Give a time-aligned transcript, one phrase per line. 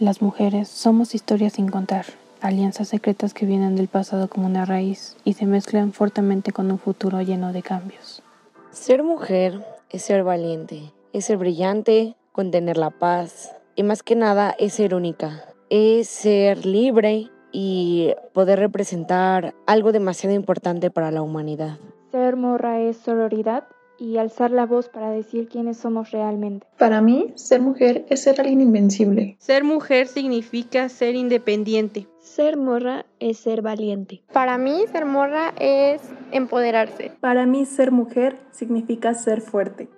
[0.00, 2.06] Las mujeres somos historias sin contar,
[2.40, 6.78] alianzas secretas que vienen del pasado como una raíz y se mezclan fuertemente con un
[6.78, 8.22] futuro lleno de cambios.
[8.70, 14.54] Ser mujer es ser valiente, es ser brillante, contener la paz y más que nada
[14.56, 21.76] es ser única, es ser libre y poder representar algo demasiado importante para la humanidad.
[22.12, 23.64] Ser morra es sororidad
[23.98, 26.66] y alzar la voz para decir quiénes somos realmente.
[26.78, 29.36] Para mí, ser mujer es ser alguien invencible.
[29.38, 32.06] Ser mujer significa ser independiente.
[32.20, 34.22] Ser morra es ser valiente.
[34.32, 36.00] Para mí, ser morra es
[36.30, 37.12] empoderarse.
[37.20, 39.88] Para mí, ser mujer significa ser fuerte.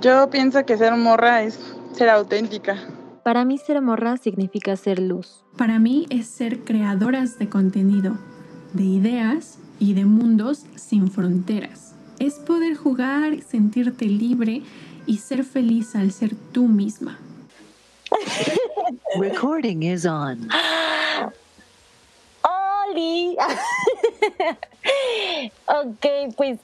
[0.00, 1.58] Yo pienso que ser morra es
[1.92, 2.76] ser auténtica.
[3.22, 5.44] Para mí, ser morra significa ser luz.
[5.58, 8.16] Para mí es ser creadoras de contenido,
[8.72, 11.87] de ideas y de mundos sin fronteras.
[12.18, 14.62] Es poder jugar, sentirte libre
[15.06, 17.18] y ser feliz al ser tú misma.
[19.20, 20.48] Recording is on.
[22.42, 23.36] ¡Oli!
[25.66, 26.58] ok, pues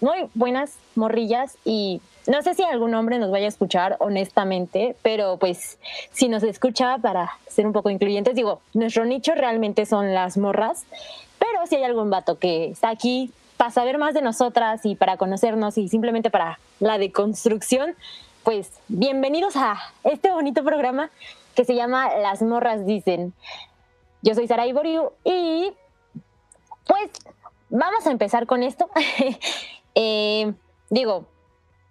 [0.00, 5.36] muy buenas morrillas y no sé si algún hombre nos vaya a escuchar honestamente, pero
[5.38, 5.78] pues
[6.12, 10.84] si nos escucha para ser un poco incluyentes, digo, nuestro nicho realmente son las morras,
[11.38, 15.18] pero si hay algún vato que está aquí para saber más de nosotras y para
[15.18, 17.94] conocernos y simplemente para la deconstrucción,
[18.42, 21.10] pues bienvenidos a este bonito programa
[21.54, 23.34] que se llama Las Morras Dicen.
[24.22, 25.74] Yo soy Sara Iboriu y
[26.86, 27.10] pues
[27.68, 28.88] vamos a empezar con esto.
[29.96, 30.54] Eh,
[30.88, 31.26] digo,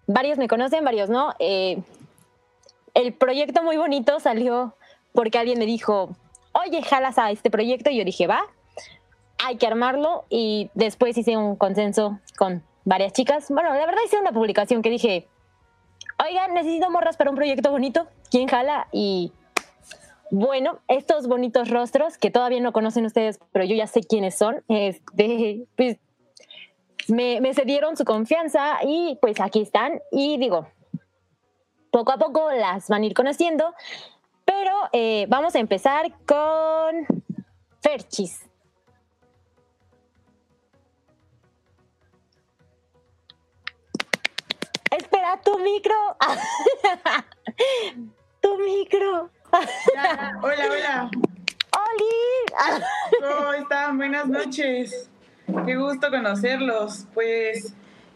[0.07, 1.35] varios me conocen, varios no.
[1.37, 1.83] Eh,
[2.93, 4.73] el proyecto muy bonito salió
[5.11, 6.15] porque alguien me dijo,
[6.53, 7.89] oye, jalas a este proyecto.
[7.89, 8.41] Y yo dije, va,
[9.43, 10.25] hay que armarlo.
[10.29, 13.47] Y después hice un consenso con varias chicas.
[13.49, 15.27] Bueno, la verdad hice una publicación que dije,
[16.23, 18.07] oigan, necesito morras para un proyecto bonito.
[18.29, 18.87] ¿Quién jala?
[18.91, 19.31] Y
[20.31, 24.63] bueno, estos bonitos rostros que todavía no conocen ustedes, pero yo ya sé quiénes son,
[24.67, 25.97] este, pues
[27.07, 29.99] me, me cedieron su confianza y pues aquí están.
[30.11, 30.67] Y digo,
[31.91, 33.73] poco a poco las van a ir conociendo,
[34.45, 37.25] pero eh, vamos a empezar con
[37.81, 38.48] Ferchis.
[45.29, 45.93] Espera, tu micro.
[48.41, 49.29] tu micro.
[50.41, 51.11] Hola, hola.
[51.71, 52.81] ¡Oli!
[53.21, 53.97] ¿Cómo están?
[53.97, 55.09] Buenas noches.
[55.65, 57.05] Qué gusto conocerlos.
[57.13, 57.73] Pues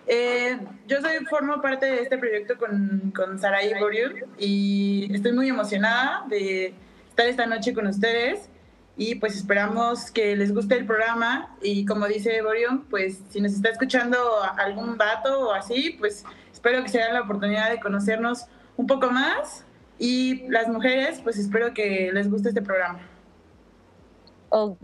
[0.07, 0.57] eh,
[0.87, 6.25] yo soy, formo parte de este proyecto con, con Sarai Boriu y estoy muy emocionada
[6.27, 6.73] de
[7.09, 8.49] estar esta noche con ustedes
[8.97, 13.53] y pues esperamos que les guste el programa y como dice Boriu, pues si nos
[13.53, 14.17] está escuchando
[14.57, 16.25] algún vato o así, pues
[16.63, 18.45] espero que se den la oportunidad de conocernos
[18.77, 19.65] un poco más
[19.99, 23.01] y las mujeres, pues espero que les guste este programa.
[24.47, 24.77] Ok.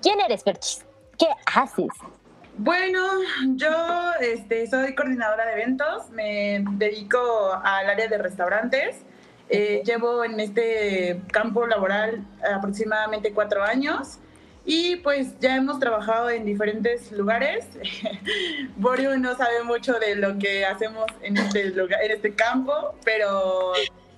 [0.00, 0.86] ¿Quién eres, Perchis?
[1.18, 1.88] ¿Qué haces?
[2.56, 3.00] Bueno,
[3.56, 3.68] yo
[4.22, 9.02] este, soy coordinadora de eventos, me dedico al área de restaurantes.
[9.50, 14.20] Eh, llevo en este campo laboral aproximadamente cuatro años
[14.70, 17.66] y pues ya hemos trabajado en diferentes lugares.
[18.76, 23.72] Borio no sabe mucho de lo que hacemos en este, lugar, en este campo, pero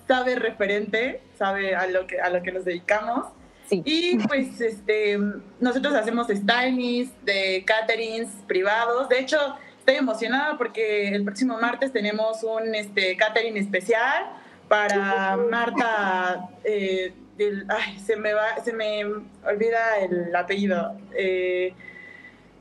[0.09, 3.27] sabe referente, sabe a lo que, a lo que nos dedicamos.
[3.71, 5.16] Y pues este,
[5.60, 9.09] nosotros hacemos stylings de caterings privados.
[9.09, 9.39] De hecho,
[9.78, 14.33] estoy emocionada porque el próximo martes tenemos un este, catering especial
[14.66, 16.49] para Marta.
[16.65, 17.12] Eh,
[17.69, 20.97] ay, se me va, se me olvida el apellido.
[21.15, 21.75] Eh,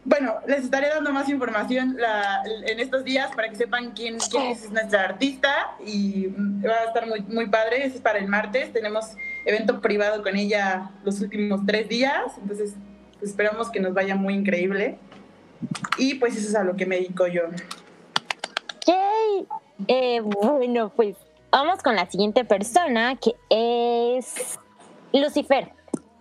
[0.06, 1.98] bueno, les estaré dando más información
[2.66, 6.28] en estos días para que sepan quién, quién, es nuestra artista y
[6.66, 7.86] va a estar muy, muy padre.
[7.86, 8.72] Es para el martes.
[8.72, 9.06] Tenemos
[9.46, 12.74] evento privado con ella los últimos tres días, entonces
[13.22, 14.98] esperamos que nos vaya muy increíble.
[15.98, 17.44] Y pues eso es a lo que me dedico yo.
[18.88, 19.48] Yay.
[19.88, 21.16] Eh, bueno, pues
[21.52, 24.60] vamos con la siguiente persona que es
[25.14, 25.74] Lucifer.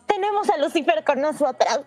[0.06, 1.80] Tenemos a Lucifer con nosotras.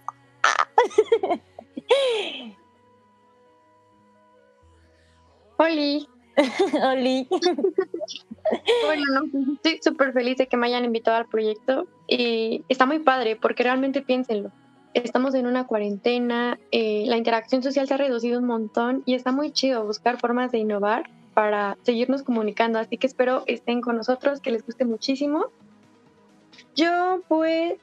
[5.58, 6.08] Oli.
[6.84, 7.28] Oli.
[8.86, 13.00] bueno, no, estoy súper feliz de que me hayan invitado al proyecto y está muy
[13.00, 14.52] padre porque realmente piénsenlo.
[14.94, 19.32] Estamos en una cuarentena, eh, la interacción social se ha reducido un montón y está
[19.32, 22.78] muy chido buscar formas de innovar para seguirnos comunicando.
[22.80, 25.48] Así que espero estén con nosotros, que les guste muchísimo.
[26.76, 27.76] Yo pues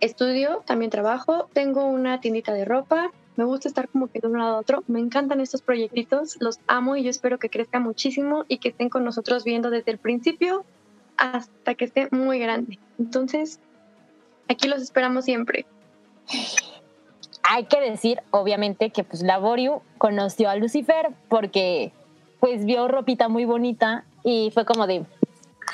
[0.00, 4.38] estudio, también trabajo, tengo una tiendita de ropa, me gusta estar como que de un
[4.38, 8.44] lado a otro, me encantan estos proyectitos, los amo y yo espero que crezcan muchísimo
[8.48, 10.64] y que estén con nosotros viendo desde el principio
[11.16, 12.78] hasta que esté muy grande.
[12.98, 13.60] Entonces,
[14.48, 15.66] aquí los esperamos siempre.
[17.44, 21.92] Hay que decir, obviamente, que pues Laboriu conoció a Lucifer porque
[22.40, 25.04] pues vio ropita muy bonita y fue como de,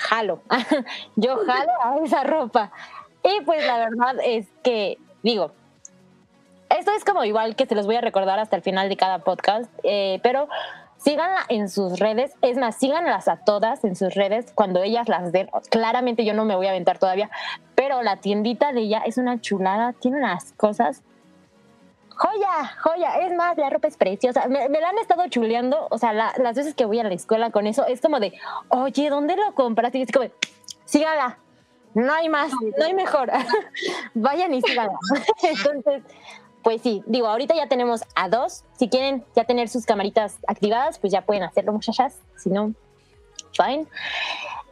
[0.04, 0.40] jalo,
[1.16, 2.70] yo jalo a esa ropa.
[3.22, 5.52] Y pues la verdad es que, digo,
[6.68, 9.20] esto es como igual que se los voy a recordar hasta el final de cada
[9.20, 10.48] podcast, eh, pero
[10.98, 15.32] síganla en sus redes, es más, síganlas a todas en sus redes cuando ellas las
[15.32, 15.48] den.
[15.70, 17.30] Claramente yo no me voy a aventar todavía,
[17.74, 21.02] pero la tiendita de ella es una chulada, tiene unas cosas
[22.16, 23.18] joya, joya.
[23.20, 24.46] Es más, la ropa es preciosa.
[24.48, 25.86] Me, la han estado chuleando.
[25.90, 28.32] O sea, las veces que voy a la escuela con eso, es como de,
[28.68, 29.94] oye, ¿dónde lo compras?
[29.94, 30.26] Y es como,
[30.84, 31.38] sígala.
[31.94, 33.30] No hay más, no hay mejor.
[34.14, 34.98] Vayan y síganla.
[35.42, 36.02] Entonces,
[36.62, 38.64] pues sí, digo, ahorita ya tenemos a dos.
[38.76, 42.18] Si quieren ya tener sus camaritas activadas, pues ya pueden hacerlo, muchachas.
[42.36, 42.72] Si no,
[43.52, 43.86] fine.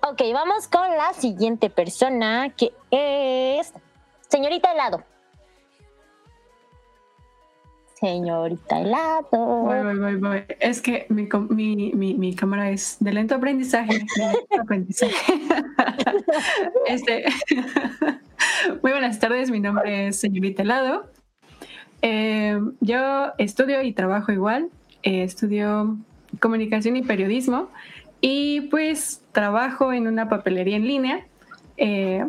[0.02, 3.72] Ok, vamos con la siguiente persona que es
[4.28, 5.04] señorita helado
[8.02, 9.22] señorita helado.
[9.30, 10.42] Voy, voy, voy, voy.
[10.58, 13.92] Es que mi, mi, mi, mi cámara es de lento aprendizaje.
[13.92, 15.14] De lento aprendizaje.
[16.88, 17.24] este,
[18.82, 21.04] muy buenas tardes, mi nombre es señorita helado.
[22.02, 24.68] Eh, yo estudio y trabajo igual.
[25.04, 25.96] Eh, estudio
[26.40, 27.68] comunicación y periodismo
[28.20, 31.26] y pues trabajo en una papelería en línea.
[31.76, 32.26] Eh,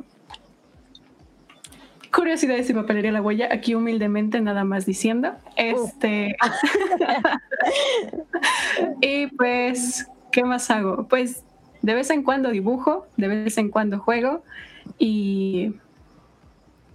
[2.13, 5.33] curiosidades y papelería la huella, aquí humildemente nada más diciendo.
[5.55, 6.35] Este.
[9.01, 11.07] y pues, ¿qué más hago?
[11.07, 11.43] Pues
[11.81, 14.43] de vez en cuando dibujo, de vez en cuando juego
[14.97, 15.73] y.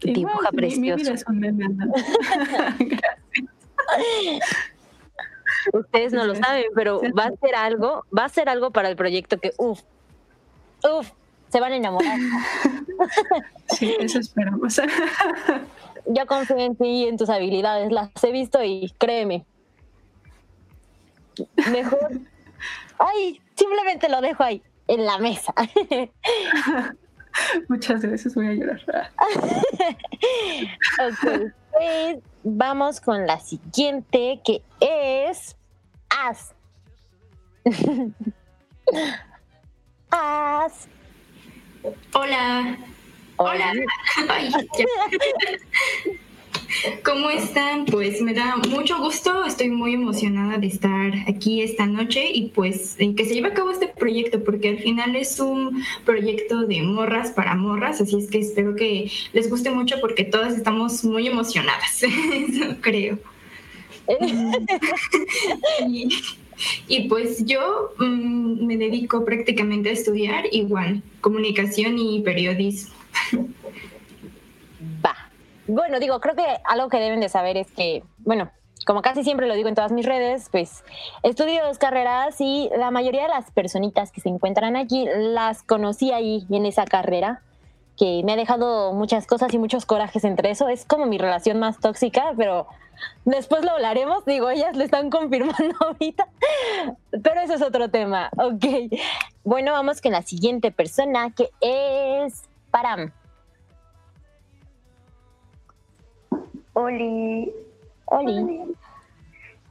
[0.00, 0.80] Dibuja precioso.
[0.80, 1.66] Mi, vida es un meme
[5.72, 8.96] Ustedes no lo saben, pero va a ser algo, va a ser algo para el
[8.96, 9.80] proyecto que, uff,
[10.84, 11.10] uff,
[11.48, 12.18] se van a enamorar.
[13.68, 14.80] Sí, eso esperamos.
[16.06, 19.44] Yo confío en ti y en tus habilidades, las he visto y créeme.
[21.70, 22.20] Mejor.
[22.98, 25.52] Ay, simplemente lo dejo ahí, en la mesa.
[27.68, 29.12] Muchas gracias, voy a llorar.
[30.98, 35.56] ok, pues vamos con la siguiente que es
[36.08, 36.54] As.
[40.10, 40.88] As.
[42.12, 42.78] Hola.
[43.36, 43.72] Hola.
[47.04, 47.86] ¿Cómo están?
[47.86, 52.96] Pues me da mucho gusto, estoy muy emocionada de estar aquí esta noche y pues
[52.98, 56.82] en que se lleve a cabo este proyecto, porque al final es un proyecto de
[56.82, 61.26] morras para morras, así es que espero que les guste mucho porque todas estamos muy
[61.26, 63.18] emocionadas, eso creo.
[65.86, 66.08] Y
[67.08, 72.94] pues yo mm, me dedico prácticamente a estudiar igual, comunicación y periodismo.
[75.04, 75.14] Va.
[75.66, 78.50] Bueno, digo, creo que algo que deben de saber es que, bueno,
[78.86, 80.82] como casi siempre lo digo en todas mis redes, pues
[81.22, 86.10] estudio dos carreras y la mayoría de las personitas que se encuentran aquí las conocí
[86.10, 87.42] ahí en esa carrera
[87.98, 90.68] que me ha dejado muchas cosas y muchos corajes entre eso.
[90.68, 92.66] Es como mi relación más tóxica, pero
[93.24, 96.28] Después lo hablaremos, digo, ellas lo están confirmando ahorita,
[97.22, 98.30] pero eso es otro tema.
[98.36, 98.64] Ok,
[99.44, 103.12] bueno, vamos con la siguiente persona que es Param.
[106.72, 107.52] Oli.
[108.06, 108.76] Oli.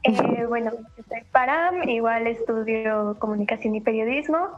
[0.04, 0.72] Eh, bueno,
[1.08, 4.50] soy Param, igual estudio comunicación y periodismo.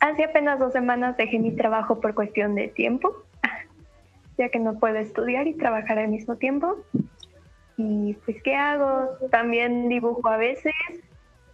[0.00, 3.14] Hace apenas dos semanas dejé mi trabajo por cuestión de tiempo,
[4.38, 6.76] ya que no puedo estudiar y trabajar al mismo tiempo.
[7.76, 9.10] Y pues, ¿qué hago?
[9.30, 10.72] También dibujo a veces,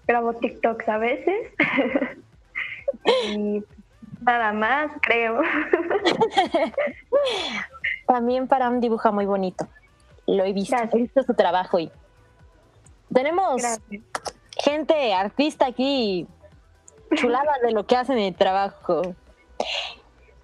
[0.07, 1.53] grabo TikToks a veces.
[3.35, 3.63] y
[4.21, 5.41] nada más, creo.
[8.07, 9.67] También Param dibuja muy bonito.
[10.27, 11.91] Lo he visto, he visto su trabajo y
[13.13, 13.63] tenemos
[14.57, 16.27] gente artista aquí
[17.15, 19.03] chulada de lo que hacen en el trabajo.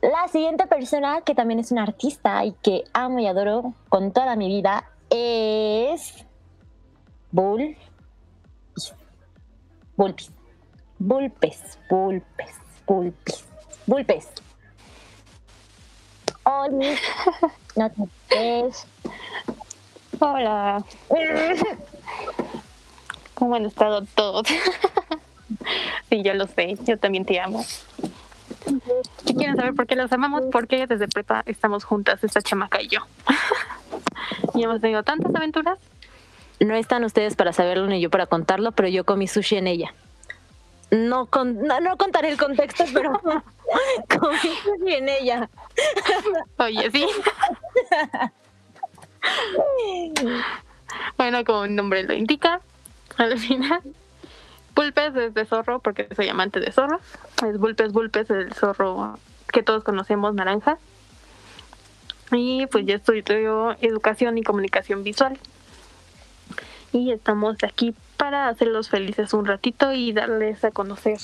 [0.03, 4.37] La siguiente persona que también es una artista y que amo y adoro con toda
[4.37, 6.25] mi vida es
[7.31, 7.77] Bull.
[9.97, 10.31] Bulpis.
[10.99, 11.79] Bulpes.
[11.89, 12.55] Bulpes.
[12.87, 13.45] Bulpis.
[13.87, 14.29] Bulpes.
[16.45, 16.97] Oli.
[17.77, 18.71] No te
[20.19, 20.85] Hola.
[23.35, 24.49] ¿Cómo han estado todos?
[26.11, 26.77] sí, yo lo sé.
[26.85, 27.65] Yo también te amo.
[29.25, 32.89] Si quieren saber por qué las amamos, porque desde prepa estamos juntas, esta chamaca y
[32.89, 33.01] yo.
[34.55, 35.79] Y hemos tenido tantas aventuras.
[36.61, 39.95] No están ustedes para saberlo ni yo para contarlo, pero yo comí sushi en ella.
[40.91, 43.21] no, con, no, contaré el contexto, pero
[44.21, 45.49] confío en ella.
[46.59, 47.07] Oye, sí.
[51.17, 52.61] bueno, como el nombre lo indica,
[53.17, 53.81] al final,
[54.75, 57.01] Bulpes es de zorro porque soy amante de zorros.
[57.47, 59.19] Es Bulpes, Bulpes, el zorro
[59.53, 60.79] que todos conocemos, naranja.
[62.33, 65.39] Y pues yo estudio educación y comunicación visual.
[66.93, 71.19] Y estamos aquí para hacerlos felices un ratito y darles a conocer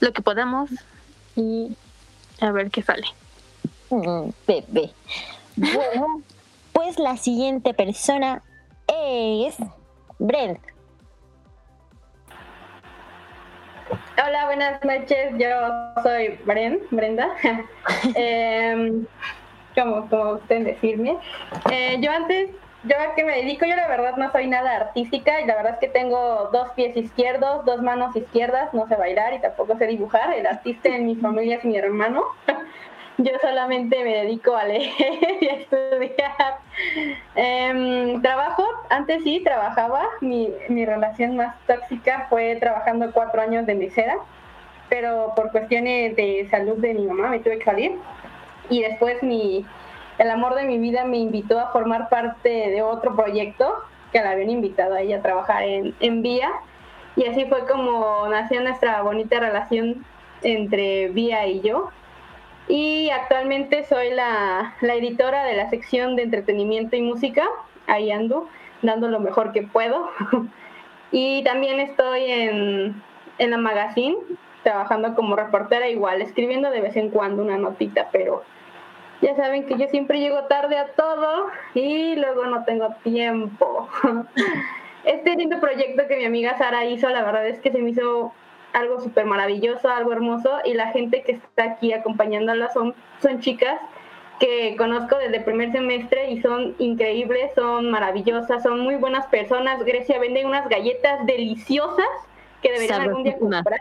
[0.00, 0.70] lo que podamos
[1.36, 1.76] y
[2.40, 3.06] a ver qué sale.
[3.90, 4.92] Mm, bebé.
[5.56, 6.22] Bueno,
[6.72, 8.42] pues la siguiente persona
[8.88, 9.56] es
[10.18, 10.60] Brent.
[14.22, 15.32] Hola, buenas noches.
[15.38, 15.48] Yo
[16.02, 17.28] soy Brent, Brenda.
[18.14, 19.06] Em,
[19.74, 21.16] como, como ustedes decirme.
[21.70, 22.50] Eh, yo antes
[22.84, 25.74] yo a qué me dedico, yo la verdad no soy nada artística y la verdad
[25.74, 29.86] es que tengo dos pies izquierdos, dos manos izquierdas, no sé bailar y tampoco sé
[29.86, 30.32] dibujar.
[30.32, 32.24] El artista en mi familia es mi hermano.
[33.18, 34.92] Yo solamente me dedico a leer
[35.40, 36.58] y a estudiar.
[37.34, 43.74] Em, trabajo, antes sí trabajaba, mi, mi relación más tóxica fue trabajando cuatro años de
[43.74, 44.16] mesera,
[44.88, 47.92] pero por cuestiones de salud de mi mamá me tuve que salir.
[48.70, 53.74] Y después el amor de mi vida me invitó a formar parte de otro proyecto
[54.12, 56.50] que la habían invitado a ella a trabajar en, en Vía.
[57.16, 60.04] Y así fue como nació nuestra bonita relación
[60.42, 61.90] entre Vía y yo.
[62.68, 67.44] Y actualmente soy la, la editora de la sección de entretenimiento y música.
[67.86, 68.46] Ahí ando,
[68.82, 70.08] dando lo mejor que puedo.
[71.10, 73.02] y también estoy en,
[73.38, 74.16] en la magazine,
[74.62, 78.44] trabajando como reportera igual, escribiendo de vez en cuando una notita, pero
[79.20, 83.88] ya saben que yo siempre llego tarde a todo y luego no tengo tiempo.
[85.04, 88.34] Este lindo proyecto que mi amiga Sara hizo, la verdad es que se me hizo
[88.74, 93.80] algo súper maravilloso, algo hermoso y la gente que está aquí acompañándola son, son chicas
[94.38, 99.82] que conozco desde primer semestre y son increíbles, son maravillosas, son muy buenas personas.
[99.84, 102.06] Grecia vende unas galletas deliciosas
[102.62, 103.80] que deberían algún día comprar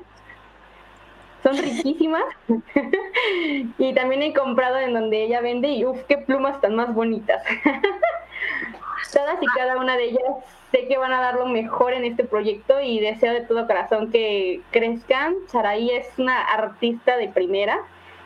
[1.43, 2.23] son riquísimas.
[3.77, 7.43] y también he comprado en donde ella vende y uff, qué plumas tan más bonitas.
[9.13, 10.23] Todas y cada una de ellas
[10.71, 14.11] sé que van a dar lo mejor en este proyecto y deseo de todo corazón
[14.11, 15.35] que crezcan.
[15.47, 17.79] Saraí es una artista de primera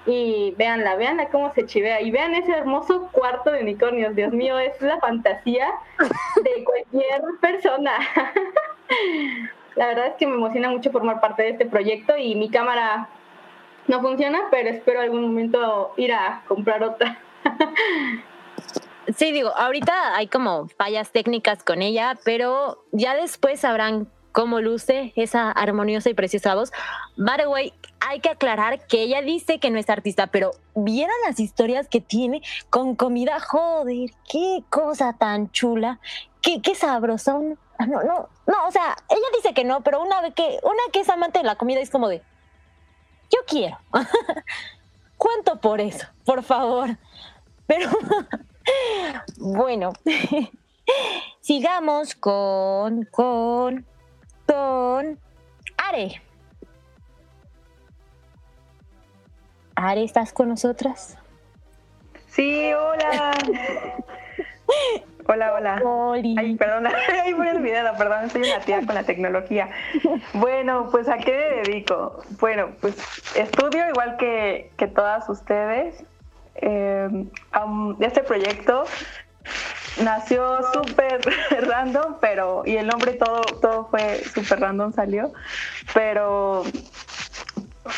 [0.05, 4.15] y véanla, véanla cómo se chivea y vean ese hermoso cuarto de unicornios.
[4.15, 5.67] Dios mío, es la fantasía
[6.43, 7.93] de cualquier persona.
[9.75, 13.09] La verdad es que me emociona mucho formar parte de este proyecto y mi cámara
[13.87, 17.19] no funciona, pero espero algún momento ir a comprar otra.
[19.17, 25.13] Sí, digo, ahorita hay como fallas técnicas con ella, pero ya después sabrán cómo luce
[25.15, 26.71] esa armoniosa y preciosa voz.
[27.17, 31.15] By the way, hay que aclarar que ella dice que no es artista, pero vieron
[31.27, 35.99] las historias que tiene con comida, joder, qué cosa tan chula,
[36.41, 37.59] qué, qué sabrosón.
[37.77, 40.81] Ah, no, no, no, o sea, ella dice que no, pero una vez que, una
[40.91, 42.21] que es amante de la comida es como de,
[43.31, 43.77] yo quiero.
[45.17, 46.05] ¿Cuánto por eso?
[46.25, 46.97] Por favor.
[47.65, 47.89] Pero
[49.37, 49.93] bueno,
[51.41, 53.85] sigamos con, con,
[54.45, 55.19] con
[55.77, 56.21] Are.
[59.75, 61.17] Are, ¿estás con nosotras?
[62.27, 63.31] Sí, hola.
[65.25, 65.81] Hola, hola.
[66.37, 66.91] Ay, perdona,
[67.23, 69.69] ay, muy olvidada, perdón, soy una tía con la tecnología.
[70.33, 72.23] Bueno, pues ¿a qué me dedico?
[72.39, 72.95] Bueno, pues
[73.35, 76.03] estudio igual que, que todas ustedes.
[76.55, 77.25] Eh,
[78.01, 78.83] este proyecto
[80.03, 81.21] nació súper
[81.67, 85.31] random, pero, y el nombre todo, todo fue súper random salió,
[85.93, 86.63] pero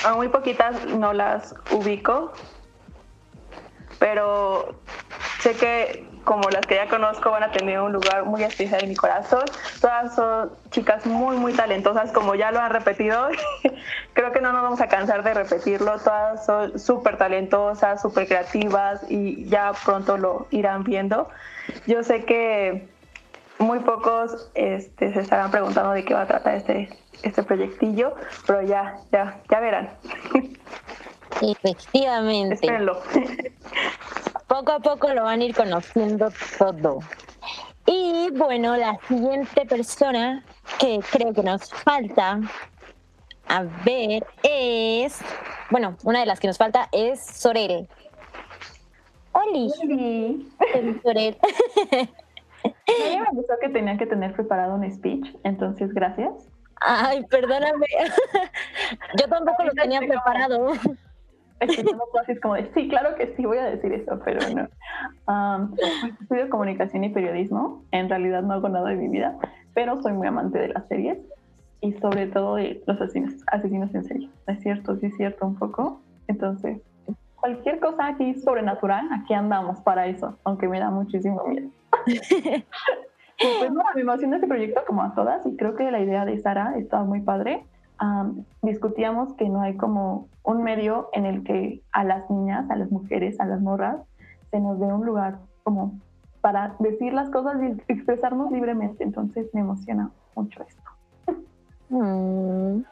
[0.06, 2.34] a muy poquitas no las ubico,
[4.00, 4.82] pero
[5.40, 8.90] sé que como las que ya conozco, van a tener un lugar muy especial en
[8.90, 9.46] mi corazón.
[9.80, 13.30] Todas son chicas muy, muy talentosas, como ya lo han repetido.
[14.14, 15.98] Creo que no nos vamos a cansar de repetirlo.
[16.00, 21.30] Todas son súper talentosas, súper creativas y ya pronto lo irán viendo.
[21.86, 22.88] Yo sé que
[23.60, 26.90] muy pocos este, se estarán preguntando de qué va a tratar este,
[27.24, 28.16] este proyectillo,
[28.46, 29.90] pero ya, ya, ya verán.
[31.42, 32.56] Efectivamente.
[32.56, 33.02] Espérenlo.
[34.56, 37.00] Poco a poco lo van a ir conociendo todo.
[37.86, 40.46] Y bueno, la siguiente persona
[40.80, 42.40] que creo que nos falta,
[43.50, 45.20] a ver, es,
[45.70, 47.90] bueno, una de las que nos falta es Sorel.
[49.34, 49.70] Oli.
[51.04, 51.38] Sorel.
[52.88, 56.32] Ella me gustó que tenía que tener preparado un speech, entonces gracias.
[56.80, 57.88] Ay, perdóname.
[59.20, 60.72] Yo tampoco lo tenía preparado.
[61.60, 64.40] Es que no es como de, sí, claro que sí, voy a decir eso, pero
[64.50, 64.68] no.
[65.70, 67.84] Pues, estudio comunicación y periodismo.
[67.92, 69.38] En realidad no hago nada de mi vida,
[69.74, 71.18] pero soy muy amante de las series
[71.82, 74.30] y sobre todo de los asesinos, asesinos en serie.
[74.48, 74.98] ¿Es cierto?
[74.98, 76.02] Sí, es cierto, un poco.
[76.28, 76.82] Entonces,
[77.36, 81.70] cualquier cosa aquí sobrenatural, aquí andamos para eso, aunque me da muchísimo miedo.
[82.06, 86.40] pues no, me emociona este proyecto como a todas y creo que la idea de
[86.40, 87.66] Sara estaba muy padre.
[88.62, 92.92] Discutíamos que no hay como un medio en el que a las niñas, a las
[92.92, 93.98] mujeres, a las morras,
[94.52, 96.00] se nos dé un lugar como
[96.42, 99.04] para decir las cosas y expresarnos libremente.
[99.04, 100.84] Entonces me emociona mucho esto.
[101.90, 102.84] Mm.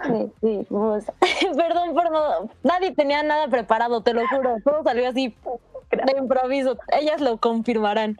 [1.56, 2.48] Perdón por no.
[2.62, 4.56] Nadie tenía nada preparado, te lo juro.
[4.64, 5.36] Todo salió así
[5.90, 6.78] de improviso.
[6.98, 8.16] Ellas lo confirmarán.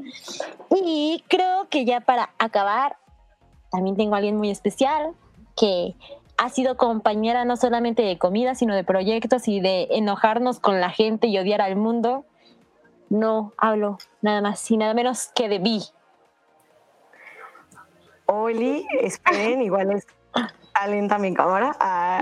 [0.71, 2.97] Y creo que ya para acabar,
[3.71, 5.15] también tengo a alguien muy especial
[5.61, 5.95] que
[6.39, 10.89] ha sido compañera no solamente de comida, sino de proyectos y de enojarnos con la
[10.89, 12.25] gente y odiar al mundo.
[13.11, 15.83] No hablo nada más y nada menos que de Vi.
[18.25, 20.07] Oli, esperen, igual es
[20.73, 21.77] alenta mi cámara.
[21.79, 22.21] Ah,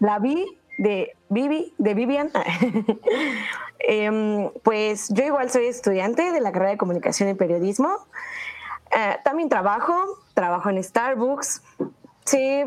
[0.00, 0.44] la vi
[0.76, 2.30] de Vivi, de Vivian.
[3.78, 7.88] Em, pues yo igual soy estudiante de la carrera de comunicación y periodismo.
[8.90, 9.94] Eh, también trabajo,
[10.36, 11.62] trabajo en Starbucks.
[12.26, 12.64] Sí.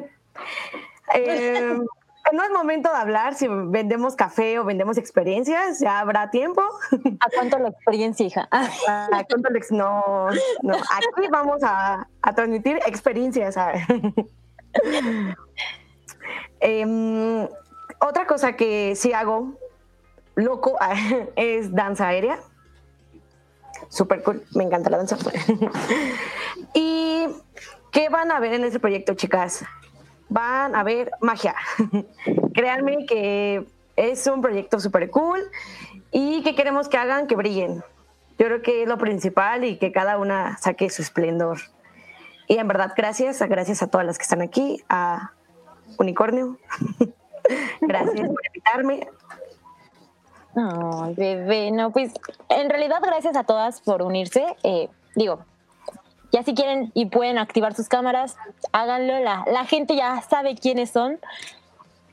[1.14, 1.86] Em,
[2.34, 6.62] no es momento de hablar si vendemos café o vendemos experiencias, ya habrá tiempo.
[7.20, 8.50] ¿A cuánto la experiencia, hija?
[8.52, 10.28] ¿A cuánto la no,
[10.64, 13.56] no, aquí vamos a, transmitir experiencias.
[16.62, 17.48] Em,
[18.02, 19.54] otra cosa que sí hago,
[20.36, 20.78] loco,
[21.38, 22.38] es danza aérea.
[23.88, 25.18] Súper cool, me encanta la danza.
[26.74, 27.28] ¿Y
[27.91, 29.65] qué van a ver en este proyecto, chicas?
[30.29, 31.55] van a ver magia.
[32.53, 35.41] Créanme que es un proyecto súper cool
[36.12, 37.84] y que queremos que hagan que brillen.
[38.38, 41.60] Yo creo que es lo principal y que cada una saque su esplendor.
[42.47, 45.34] Y en verdad, gracias, gracias a todas las que están aquí, a
[45.97, 46.58] Unicornio.
[47.82, 49.08] gracias por invitarme.
[50.56, 52.12] Ay, bebé, no, pues
[52.49, 54.56] en realidad gracias a todas por unirse.
[54.63, 55.45] Eh, digo,
[56.32, 58.36] ya si quieren y pueden activar sus cámaras,
[58.72, 59.20] háganlo.
[59.20, 61.20] La, la gente ya sabe quiénes son.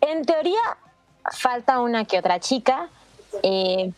[0.01, 0.61] En teoría,
[1.33, 2.89] falta una que otra chica.
[3.43, 3.93] Eh,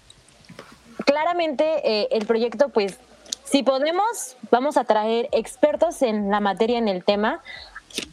[1.05, 2.99] claramente, eh, el proyecto, pues,
[3.45, 7.41] si podemos, vamos a traer expertos en la materia, en el tema.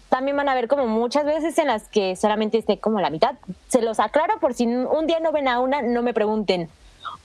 [0.09, 3.35] También van a ver como muchas veces en las que solamente esté como la mitad.
[3.67, 6.69] Se los aclaro por si un día no ven a una, no me pregunten,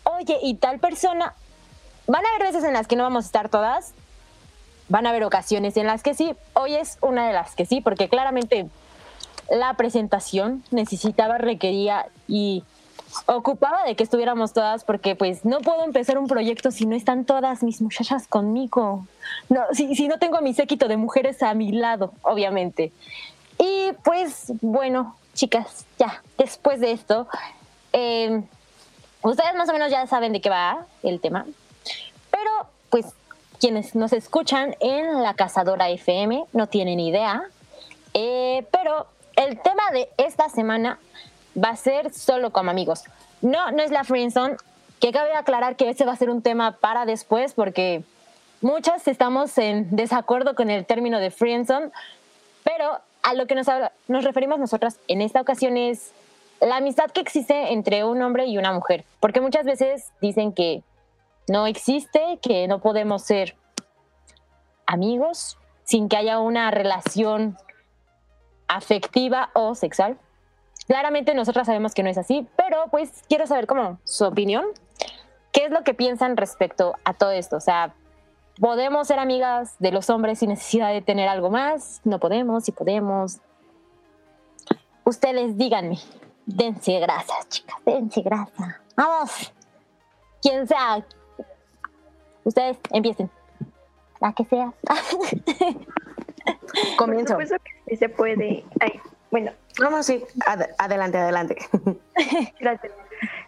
[0.05, 1.35] oye, ¿y tal persona?
[2.09, 3.95] Van a haber veces en las que no vamos a estar todas,
[4.90, 6.35] van a haber ocasiones en las que sí.
[6.53, 8.68] Hoy es una de las que sí, porque claramente
[9.48, 12.64] la presentación necesitaba, requería y
[13.26, 17.24] ocupaba de que estuviéramos todas, porque pues no puedo empezar un proyecto si no están
[17.24, 19.07] todas mis muchachas conmigo.
[19.48, 22.92] No, si, si no tengo a mi séquito de mujeres a mi lado, obviamente.
[23.59, 27.29] Y pues bueno, chicas, ya, después de esto,
[27.92, 28.42] eh,
[29.22, 31.46] ustedes más o menos ya saben de qué va el tema,
[32.31, 32.50] pero
[32.90, 33.07] pues
[33.61, 37.44] quienes nos escuchan en la Cazadora FM no tienen idea,
[38.14, 40.99] eh, pero el tema de esta semana
[41.57, 43.05] va a ser solo como amigos.
[43.42, 44.57] No, no es la friendzone,
[44.99, 48.03] que cabe aclarar que ese va a ser un tema para después porque
[48.61, 51.90] muchas estamos en desacuerdo con el término de friendzone,
[52.64, 53.66] pero a lo que nos,
[54.09, 56.12] nos referimos nosotras en esta ocasión es
[56.61, 60.83] la amistad que existe entre un hombre y una mujer, porque muchas veces dicen que
[61.51, 63.57] no existe, que no podemos ser
[64.87, 67.59] amigos sin que haya una relación
[68.69, 70.17] afectiva o sexual.
[70.87, 74.65] Claramente nosotras sabemos que no es así, pero pues quiero saber cómo su opinión.
[75.53, 77.57] ¿Qué es lo que piensan respecto a todo esto?
[77.57, 77.95] O sea,
[78.61, 82.01] ¿podemos ser amigas de los hombres sin necesidad de tener algo más?
[82.05, 82.65] ¿No podemos?
[82.65, 83.41] ¿Sí podemos?
[85.03, 85.99] Ustedes díganme.
[86.47, 88.81] Dense grasas, chicas, dense grasa.
[88.97, 89.53] Vamos.
[90.41, 91.05] Quien sea,
[92.44, 93.31] Ustedes empiecen.
[94.20, 94.72] La que sea.
[96.98, 97.35] Comienzo.
[97.35, 98.64] Por supuesto que sí se puede.
[98.81, 99.00] Ay,
[99.31, 99.53] bueno.
[99.81, 100.22] Vamos, sí.
[100.79, 101.57] adelante, adelante.
[102.61, 102.92] Gracias.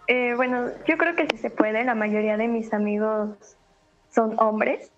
[0.08, 1.84] Eh, bueno, yo creo que sí se puede.
[1.84, 3.56] La mayoría de mis amigos
[4.10, 4.90] son hombres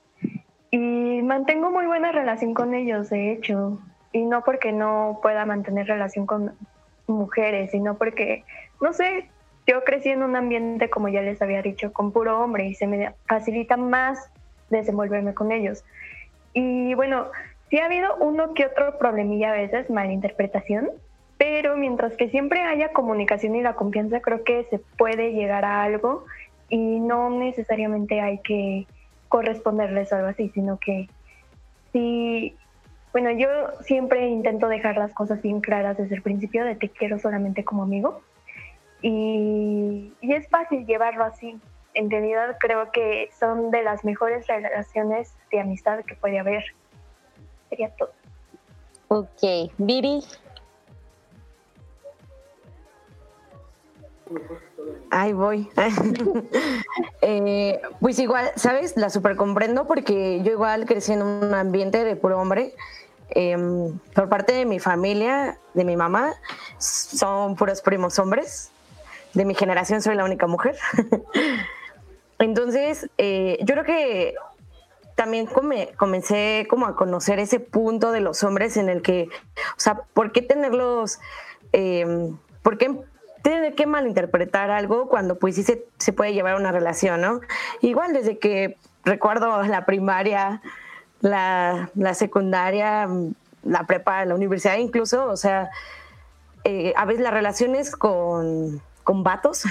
[0.71, 3.79] y mantengo muy buena relación con ellos, de hecho.
[4.13, 6.57] Y no porque no pueda mantener relación con
[7.07, 8.45] mujeres, sino porque,
[8.81, 9.29] no sé,
[9.67, 12.87] yo crecí en un ambiente, como ya les había dicho, con puro hombre y se
[12.87, 14.31] me facilita más
[14.71, 15.85] desenvolverme con ellos.
[16.53, 17.27] Y bueno,
[17.71, 20.91] sí ha habido uno que otro problemilla a veces, malinterpretación,
[21.39, 25.83] pero mientras que siempre haya comunicación y la confianza, creo que se puede llegar a
[25.83, 26.25] algo
[26.69, 28.87] y no necesariamente hay que
[29.29, 31.09] corresponderles o algo así, sino que
[31.93, 32.55] sí,
[33.13, 33.49] bueno, yo
[33.81, 37.83] siempre intento dejar las cosas bien claras desde el principio de te quiero solamente como
[37.83, 38.21] amigo
[39.07, 41.61] y, y es fácil llevarlo así.
[41.93, 46.65] En realidad creo que son de las mejores relaciones de amistad que puede haber.
[47.69, 48.13] Sería todo.
[49.09, 50.25] Ok, Viri.
[55.11, 55.69] Ahí voy.
[57.27, 58.99] Eh, pues igual, ¿sabes?
[58.99, 62.75] La super comprendo porque yo igual crecí en un ambiente de puro hombre.
[63.31, 66.35] Em, por parte de mi familia, de mi mamá,
[66.77, 68.71] son puros primos hombres.
[69.35, 70.77] De mi generación soy la única mujer.
[72.39, 74.35] Entonces, eh, yo creo que
[75.15, 75.49] también
[75.97, 79.29] comencé como a conocer ese punto de los hombres en el que,
[79.77, 81.21] o sea, ¿por qué tenerlos,
[81.73, 82.99] eh, por qué
[83.43, 87.41] tener que malinterpretar algo cuando pues sí se, se puede llevar una relación, ¿no?
[87.81, 90.63] Igual desde que recuerdo la primaria,
[91.21, 93.09] la, la secundaria,
[93.63, 95.71] la prepa, la universidad incluso, o sea,
[96.65, 99.65] eh, a veces las relaciones con, con vatos,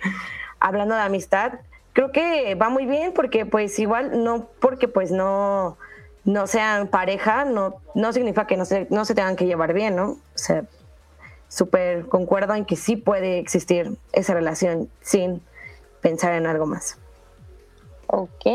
[0.60, 1.60] hablando de amistad,
[1.92, 5.76] creo que va muy bien porque pues igual no, porque pues no,
[6.24, 9.96] no sean pareja, no, no significa que no se, no se tengan que llevar bien,
[9.96, 10.10] ¿no?
[10.10, 10.64] O sea,
[11.48, 15.42] súper concuerdo en que sí puede existir esa relación sin
[16.00, 16.98] pensar en algo más.
[18.06, 18.46] Ok.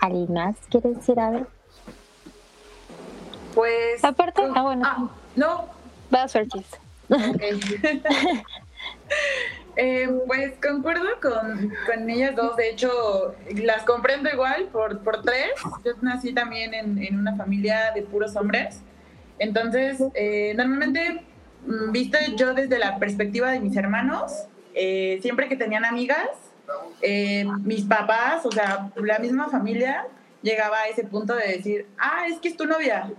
[0.00, 1.46] ¿Alguien más quiere decir algo?
[3.54, 4.04] Pues.
[4.04, 4.82] Aparte, ah, bueno.
[4.84, 5.64] Ah, no.
[6.14, 6.78] Va a ser chiste.
[9.76, 12.56] eh, pues concuerdo con, con, ellas dos.
[12.56, 15.50] De hecho, las comprendo igual por, por tres.
[15.84, 18.80] Yo nací también en, en una familia de puros hombres.
[19.38, 21.22] Entonces, eh, normalmente
[21.66, 24.32] Mm, visto yo desde la perspectiva de mis hermanos,
[24.74, 26.28] eh, siempre que tenían amigas,
[27.62, 30.06] mis papás, o sea, la misma familia,
[30.42, 33.12] llegaba a ese punto de decir, ah, es que es tu novia.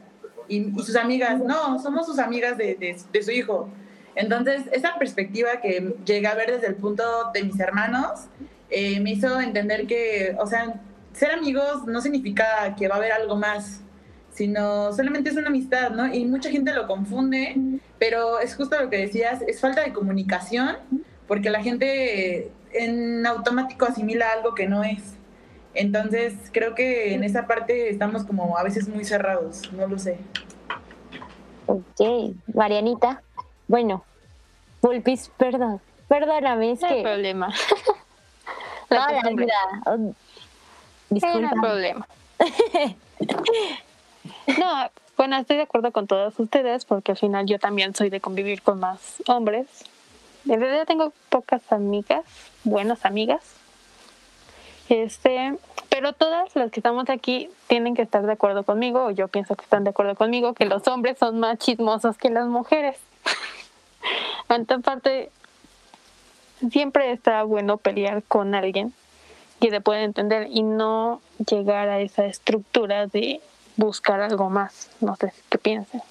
[0.47, 2.75] Y, sus amigas, no, somos sus amigas de,
[3.11, 3.69] de, su hijo.
[4.17, 7.03] Entonces, esa perspectiva que llegué a ver desde el punto
[7.33, 8.25] de mis hermanos,
[8.69, 10.81] eh, me hizo entender que, o sea,
[11.13, 13.81] ser amigos no significa que va a haber algo más
[14.37, 16.13] sino solamente es una amistad, ¿no?
[16.13, 17.55] Y mucha gente lo confunde,
[17.97, 20.75] pero es justo lo que decías, es falta de comunicación,
[21.27, 25.15] porque la gente en automático asimila algo que no es.
[25.73, 30.19] Entonces, creo que en esa parte estamos como a veces muy cerrados, no lo sé.
[31.65, 33.23] Ok, Marianita.
[33.67, 34.03] Bueno,
[34.81, 36.93] Pulpis, perdón, perdóname, es no que...
[36.95, 37.53] hay problema.
[38.89, 39.53] la la vida.
[41.09, 41.39] Disculpa.
[41.39, 42.07] No hay problema.
[44.59, 48.21] No, bueno, estoy de acuerdo con todos ustedes porque al final yo también soy de
[48.21, 49.67] convivir con más hombres.
[50.47, 52.23] En realidad tengo pocas amigas,
[52.63, 53.41] buenas amigas.
[54.89, 55.57] Este,
[55.89, 59.55] pero todas las que estamos aquí tienen que estar de acuerdo conmigo, o yo pienso
[59.55, 62.97] que están de acuerdo conmigo, que los hombres son más chismosos que las mujeres.
[64.49, 65.31] En parte,
[66.69, 68.93] siempre está bueno pelear con alguien
[69.59, 73.41] que te pueda entender y no llegar a esa estructura de
[73.75, 74.91] buscar algo más.
[75.01, 76.01] No sé qué piensen.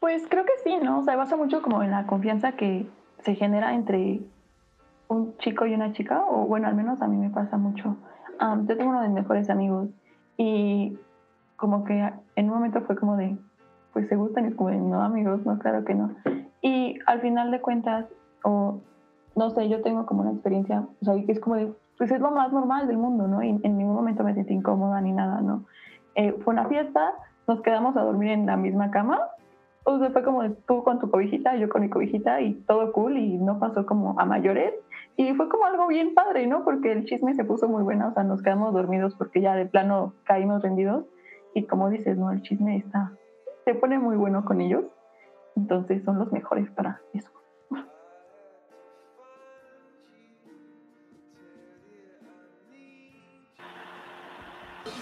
[0.00, 1.00] Pues creo que sí, ¿no?
[1.00, 2.86] O sea, basa mucho como en la confianza que
[3.24, 4.20] se genera entre
[5.08, 7.96] un chico y una chica, o bueno, al menos a mí me pasa mucho.
[8.40, 9.88] yo tengo uno de mis mejores amigos
[10.36, 10.98] y
[11.56, 13.36] como que en un momento fue como de,
[13.94, 16.14] pues se gustan es como no amigos, no, claro que no.
[16.60, 18.06] Y al final de cuentas,
[18.42, 18.80] o
[19.36, 22.30] no sé, yo tengo como una experiencia, o sea, es como de, pues es lo
[22.32, 23.42] más normal del mundo, ¿no?
[23.42, 25.64] Y en ningún momento me sentí incómoda ni nada, ¿no?
[26.16, 27.14] Eh, fue una fiesta,
[27.46, 29.20] nos quedamos a dormir en la misma cama,
[29.84, 33.18] o sea, fue como tú con tu cobijita, yo con mi cobijita y todo cool
[33.18, 34.72] y no pasó como a mayores.
[35.16, 36.64] Y fue como algo bien padre, ¿no?
[36.64, 39.66] Porque el chisme se puso muy bueno, o sea, nos quedamos dormidos porque ya de
[39.66, 41.04] plano caímos rendidos.
[41.54, 42.32] Y como dices, ¿no?
[42.32, 43.12] El chisme está,
[43.64, 44.84] se pone muy bueno con ellos.
[45.56, 47.30] Entonces son los mejores para eso.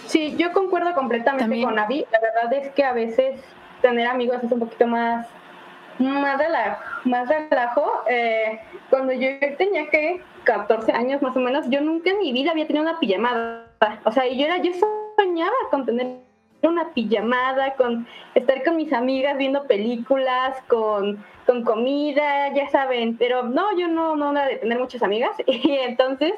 [0.05, 2.05] Sí, yo concuerdo completamente con Avi.
[2.11, 3.41] La verdad es que a veces
[3.81, 5.27] tener amigos es un poquito más,
[5.97, 6.83] más relajo.
[7.05, 8.03] Más relajo.
[8.07, 8.59] Eh,
[8.91, 12.67] cuando yo tenía que 14 años más o menos, yo nunca en mi vida había
[12.67, 13.65] tenido una pijamada.
[14.05, 14.71] O sea, yo era, yo
[15.17, 16.19] soñaba con tener
[16.67, 23.17] una pijamada, con estar con mis amigas viendo películas, con, con comida, ya saben.
[23.17, 25.35] Pero no, yo no, no era de tener muchas amigas.
[25.47, 26.33] Y entonces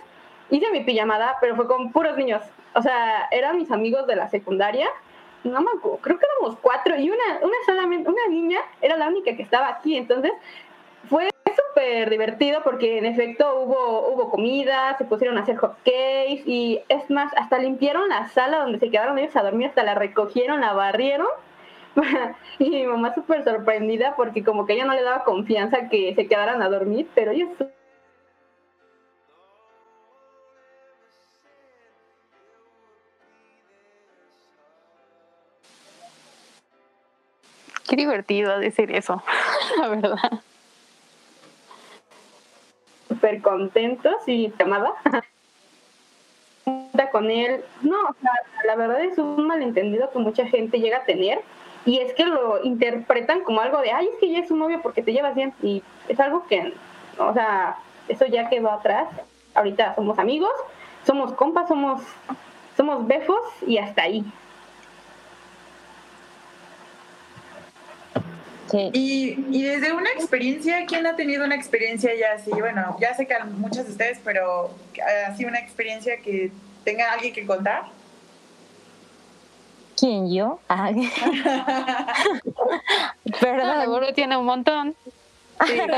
[0.49, 2.41] hice mi pijamada, pero fue con puros niños
[2.75, 4.87] o sea, eran mis amigos de la secundaria,
[5.43, 9.35] no me creo que éramos cuatro y una, una solamente, una niña era la única
[9.35, 10.33] que estaba aquí, entonces
[11.09, 11.29] fue
[11.75, 16.81] súper divertido porque en efecto hubo, hubo comida, se pusieron a hacer hot cakes y
[16.87, 20.61] es más, hasta limpiaron la sala donde se quedaron ellos a dormir, hasta la recogieron,
[20.61, 21.27] la barrieron.
[22.59, 26.27] y mi mamá súper sorprendida porque como que ella no le daba confianza que se
[26.27, 27.49] quedaran a dormir, pero ellos
[37.87, 39.21] Qué divertido decir eso,
[39.79, 40.41] la verdad.
[43.15, 44.93] Súper contentos y llamada.
[47.11, 47.63] con él.
[47.81, 48.31] No, o sea,
[48.65, 51.41] la verdad es un malentendido que mucha gente llega a tener
[51.85, 54.81] y es que lo interpretan como algo de, ay, es que ya es su novio
[54.81, 56.73] porque te llevas bien y es algo que,
[57.17, 59.07] o sea, eso ya quedó atrás.
[59.53, 60.51] Ahorita somos amigos,
[61.05, 62.01] somos compas, somos,
[62.75, 64.25] somos befos y hasta ahí.
[68.73, 72.49] Y, y, desde una experiencia, ¿quién ha tenido una experiencia ya así?
[72.49, 74.71] Bueno, ya sé que muchas de ustedes, pero
[75.27, 76.51] así una experiencia que
[76.83, 77.83] tenga alguien que contar.
[79.97, 80.59] ¿Quién yo?
[80.67, 80.91] Ah.
[83.39, 83.81] Perdón.
[83.81, 84.95] Seguro tiene un montón.
[85.65, 85.79] Sí.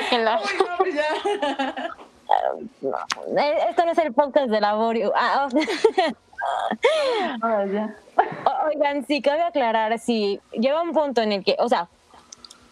[3.37, 5.13] Eh, esto no es el podcast de laborio.
[5.15, 5.49] Ah, oh.
[8.67, 11.87] Oigan, sí, cabe aclarar, si llega un punto en el que, o sea,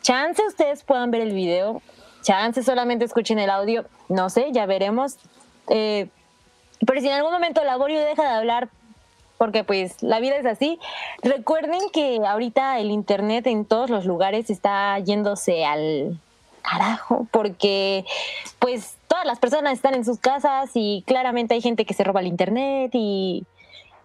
[0.05, 1.81] chance ustedes puedan ver el video,
[2.21, 5.17] chance solamente escuchen el audio, no sé, ya veremos.
[5.67, 6.09] Eh,
[6.85, 8.69] pero si en algún momento Laborio deja de hablar,
[9.39, 10.79] porque pues la vida es así,
[11.23, 16.19] recuerden que ahorita el internet en todos los lugares está yéndose al
[16.61, 18.05] carajo, porque
[18.59, 22.19] pues todas las personas están en sus casas y claramente hay gente que se roba
[22.19, 23.43] el internet y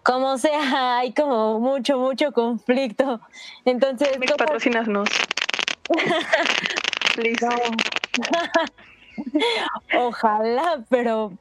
[0.03, 3.21] como sea, hay como mucho, mucho conflicto.
[3.67, 4.09] Entonces,
[4.39, 5.11] patrocinasnos.
[9.98, 11.33] Ojalá, pero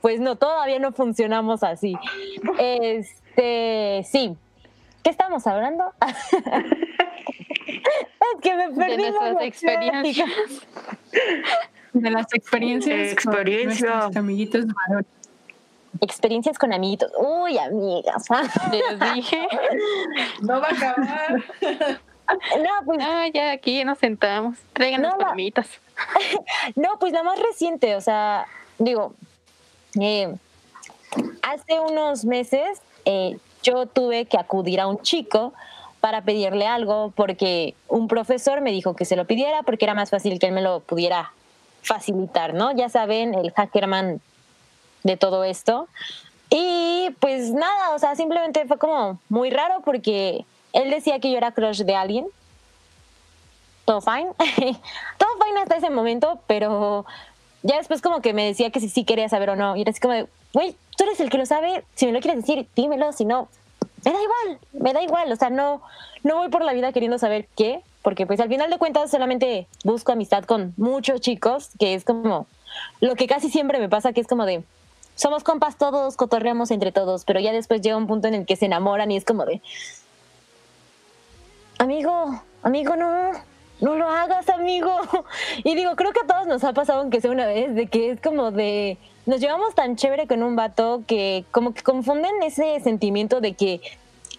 [0.00, 1.96] pues no, todavía no funcionamos así.
[2.58, 4.36] Este, sí.
[5.02, 5.92] ¿Qué estamos hablando?
[6.06, 6.14] es
[8.42, 9.02] que me perdí.
[9.02, 10.30] De nuestras experiencias.
[11.92, 13.12] De las experiencias.
[13.12, 14.08] Experiencia.
[14.08, 14.64] Con amiguitos
[16.00, 17.12] Experiencias con amiguitos.
[17.18, 18.24] Uy, amigas.
[18.72, 19.46] Les dije.
[20.42, 21.44] No va a acabar.
[22.28, 22.98] No, pues.
[23.02, 24.58] Ah, ya aquí nos sentamos.
[24.72, 25.68] Traigan las palomitas.
[26.76, 28.46] no, pues la más reciente, o sea,
[28.78, 29.14] digo,
[30.00, 30.34] eh,
[31.42, 35.52] hace unos meses eh, yo tuve que acudir a un chico
[36.00, 40.10] para pedirle algo porque un profesor me dijo que se lo pidiera porque era más
[40.10, 41.32] fácil que él me lo pudiera
[41.82, 42.72] facilitar, ¿no?
[42.72, 44.20] Ya saben, el hackerman
[45.02, 45.88] de todo esto.
[46.50, 51.38] Y pues nada, o sea, simplemente fue como muy raro porque él decía que yo
[51.38, 52.26] era crush de alguien.
[53.86, 54.30] Todo fine.
[55.18, 57.06] Todo fine hasta ese momento, pero
[57.62, 59.76] ya después como que me decía que si sí quería saber o no.
[59.76, 61.84] Y era así como de, güey, tú eres el que lo sabe.
[61.94, 63.12] Si me lo quieres decir, dímelo.
[63.12, 63.48] Si no,
[64.04, 65.32] me da igual, me da igual.
[65.32, 65.80] O sea, no,
[66.22, 69.66] no voy por la vida queriendo saber qué, porque pues al final de cuentas solamente
[69.84, 72.46] busco amistad con muchos chicos, que es como
[73.00, 74.64] lo que casi siempre me pasa, que es como de,
[75.14, 78.56] somos compas todos, cotorreamos entre todos, pero ya después llega un punto en el que
[78.56, 79.62] se enamoran y es como de,
[81.84, 83.30] amigo, amigo, no,
[83.80, 84.90] no lo hagas, amigo.
[85.64, 88.10] Y digo, creo que a todos nos ha pasado, aunque sea una vez, de que
[88.10, 92.80] es como de, nos llevamos tan chévere con un vato que como que confunden ese
[92.80, 93.80] sentimiento de que,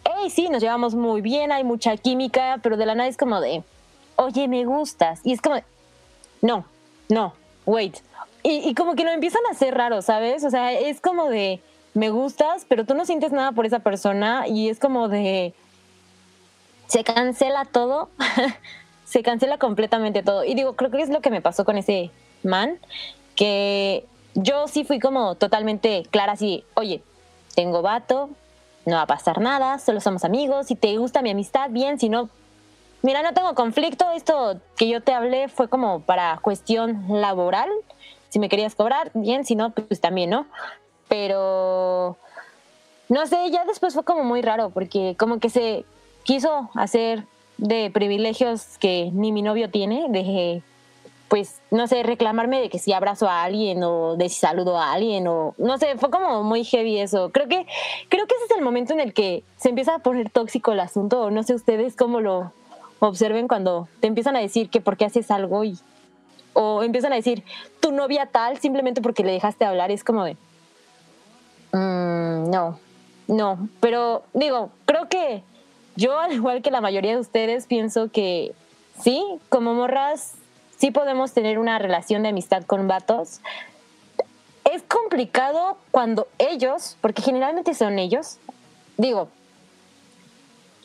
[0.04, 3.40] hey, sí, nos llevamos muy bien, hay mucha química, pero de la nada es como
[3.40, 3.64] de,
[4.16, 5.22] oye, me gustas.
[5.24, 5.56] Y es como,
[6.42, 6.66] no,
[7.10, 7.34] no,
[7.66, 7.98] wait.
[8.44, 10.44] Y, y como que lo empiezan a hacer raro, ¿sabes?
[10.44, 11.62] O sea, es como de,
[11.94, 15.54] me gustas, pero tú no sientes nada por esa persona y es como de
[16.88, 18.10] se cancela todo,
[19.06, 20.44] se cancela completamente todo.
[20.44, 22.12] Y digo, creo que es lo que me pasó con ese
[22.44, 22.80] man,
[23.36, 27.02] que yo sí fui como totalmente clara así, oye,
[27.56, 28.30] tengo vato,
[28.86, 32.10] no va a pasar nada, solo somos amigos, si te gusta mi amistad, bien, si
[32.10, 32.30] no,
[33.02, 37.70] mira, no tengo conflicto, esto que yo te hablé fue como para cuestión laboral,
[38.30, 40.46] si me querías cobrar, bien, si no, pues también, ¿no?
[41.08, 42.18] Pero,
[43.08, 45.86] no sé, ya después fue como muy raro, porque como que se
[46.26, 47.24] quiso hacer
[47.58, 50.62] de privilegios que ni mi novio tiene, de,
[51.30, 54.92] pues, no sé, reclamarme de que si abrazo a alguien o de si saludo a
[54.92, 57.32] alguien o, no sé, fue como muy heavy eso.
[57.32, 57.66] Creo que,
[58.10, 60.82] creo que ese es el momento en el que se empieza a poner tóxico el
[60.82, 62.52] asunto, o no sé ustedes cómo lo
[63.00, 65.78] observen cuando te empiezan a decir que por qué haces algo y,
[66.54, 67.44] o empiezan a decir
[67.80, 70.36] tu novia tal simplemente porque le dejaste hablar, es como de,
[71.72, 72.80] mm, no,
[73.28, 75.44] no, pero digo, creo que
[75.96, 78.54] yo, al igual que la mayoría de ustedes, pienso que
[79.02, 80.34] sí, como morras,
[80.78, 83.40] sí podemos tener una relación de amistad con vatos.
[84.64, 88.38] Es complicado cuando ellos, porque generalmente son ellos,
[88.98, 89.30] digo,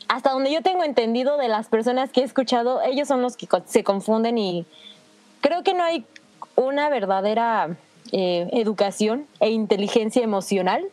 [0.07, 3.47] hasta donde yo tengo entendido de las personas que he escuchado, ellos son los que
[3.65, 4.65] se confunden y
[5.39, 6.05] creo que no hay
[6.55, 7.77] una verdadera
[8.11, 10.83] eh, educación e inteligencia emocional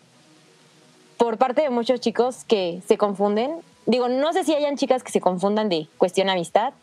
[1.16, 3.56] por parte de muchos chicos que se confunden.
[3.88, 6.74] Digo, no sé si hayan chicas que se confundan de cuestión amistad.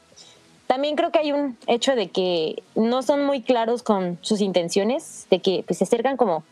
[0.65, 5.27] También creo que hay un hecho de que no son muy claros con sus intenciones,
[5.29, 6.43] de que pues, se acercan como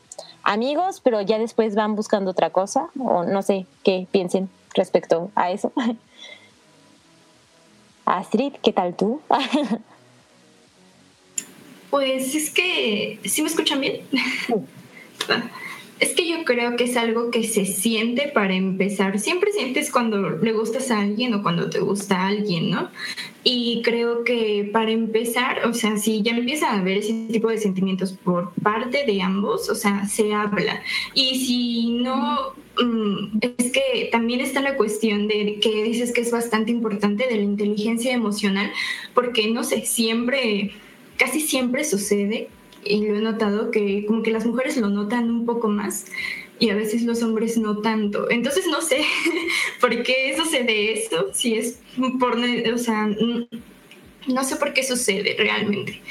[0.44, 5.50] amigos, pero ya después van buscando otra cosa, o no sé qué piensen respecto a
[5.50, 5.72] eso.
[8.06, 9.22] Astrid, ¿qué tal tú?
[11.90, 14.02] Pues es que, ¿sí me escuchan bien?
[16.04, 19.20] Es que yo creo que es algo que se siente para empezar.
[19.20, 22.90] Siempre sientes cuando le gustas a alguien o cuando te gusta a alguien, ¿no?
[23.46, 27.58] Y creo que para empezar, o sea, si ya empieza a haber ese tipo de
[27.58, 30.84] sentimientos por parte de ambos, o sea, se habla.
[31.14, 32.52] Y si no,
[32.84, 37.38] mm, es que también está la cuestión de que dices que es bastante importante de
[37.38, 38.70] la inteligencia emocional,
[39.14, 40.72] porque no sé, siempre,
[41.16, 42.50] casi siempre sucede
[42.86, 46.06] y lo he notado que como que las mujeres lo notan un poco más
[46.60, 48.30] y a veces los hombres no tanto.
[48.30, 49.04] Entonces no sé
[49.82, 51.80] por qué sucede esto, si es
[52.20, 53.10] por, o sea,
[54.28, 56.02] no sé por qué sucede realmente,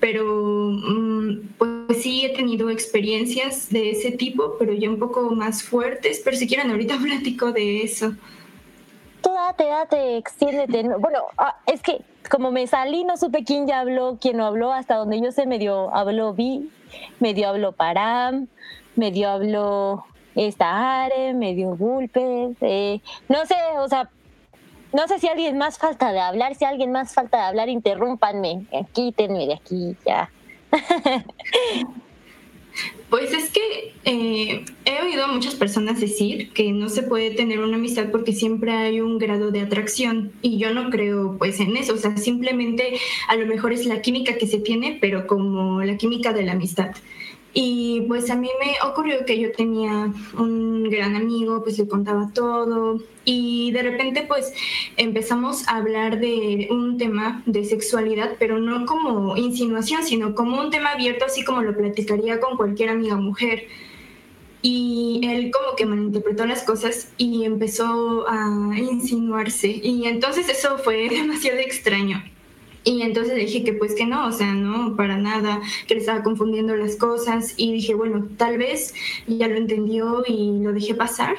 [0.00, 5.62] pero mm, pues sí he tenido experiencias de ese tipo, pero ya un poco más
[5.62, 8.14] fuertes, pero si quieren ahorita platico de eso.
[9.20, 10.82] Tú date, date, extiéndete.
[10.98, 14.72] Bueno, ah, es que como me salí, no supe quién ya habló, quién no habló,
[14.72, 16.70] hasta donde yo sé, medio habló Vi,
[17.20, 18.48] medio habló Param,
[18.96, 24.10] medio habló esta Are, medio Gulpes, eh, no sé, o sea,
[24.92, 28.66] no sé si alguien más falta de hablar, si alguien más falta de hablar, interrúmpanme,
[28.92, 30.30] quítenme de aquí ya.
[33.10, 37.60] Pues es que eh, he oído a muchas personas decir que no se puede tener
[37.60, 41.76] una amistad porque siempre hay un grado de atracción y yo no creo pues en
[41.78, 45.82] eso, o sea, simplemente a lo mejor es la química que se tiene, pero como
[45.82, 46.90] la química de la amistad.
[47.60, 52.30] Y pues a mí me ocurrió que yo tenía un gran amigo, pues le contaba
[52.32, 54.52] todo y de repente pues
[54.96, 60.70] empezamos a hablar de un tema de sexualidad, pero no como insinuación, sino como un
[60.70, 63.66] tema abierto, así como lo platicaría con cualquier amiga mujer.
[64.62, 69.80] Y él como que malinterpretó las cosas y empezó a insinuarse.
[69.82, 72.22] Y entonces eso fue demasiado extraño.
[72.84, 76.22] Y entonces dije que pues que no, o sea, no, para nada, que le estaba
[76.22, 78.94] confundiendo las cosas y dije, bueno, tal vez
[79.26, 81.36] ya lo entendió y lo dejé pasar.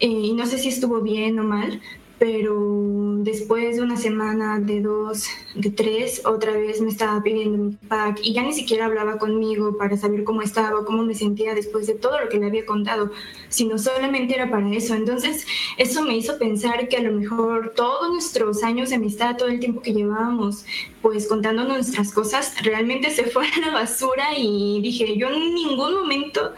[0.00, 1.80] Eh, y no sé si estuvo bien o mal,
[2.22, 7.72] pero después de una semana, de dos, de tres, otra vez me estaba pidiendo mi
[7.72, 11.88] pack y ya ni siquiera hablaba conmigo para saber cómo estaba, cómo me sentía después
[11.88, 13.10] de todo lo que le había contado,
[13.48, 14.94] sino solamente era para eso.
[14.94, 15.44] Entonces,
[15.78, 19.58] eso me hizo pensar que a lo mejor todos nuestros años de amistad, todo el
[19.58, 20.64] tiempo que llevábamos,
[21.00, 25.94] pues contando nuestras cosas, realmente se fue a la basura y dije, yo en ningún
[25.94, 26.52] momento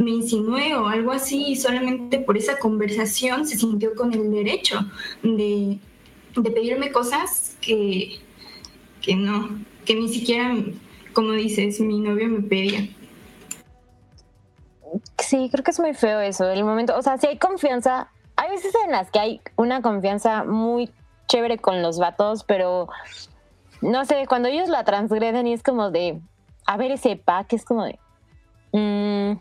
[0.00, 4.80] me insinué o algo así, solamente por esa conversación se sintió con el derecho
[5.22, 5.78] de,
[6.34, 8.18] pedirme cosas que,
[9.02, 9.50] que no,
[9.84, 10.56] que ni siquiera,
[11.12, 12.88] como dices, mi novio me pedía.
[15.18, 18.50] Sí, creo que es muy feo eso, el momento, o sea, si hay confianza, hay
[18.50, 20.90] veces en las que hay una confianza muy
[21.28, 22.88] chévere con los vatos, pero
[23.82, 26.20] no sé, cuando ellos la transgreden y es como de,
[26.66, 27.98] a ver ese pack, es como de,
[28.72, 29.32] Mm,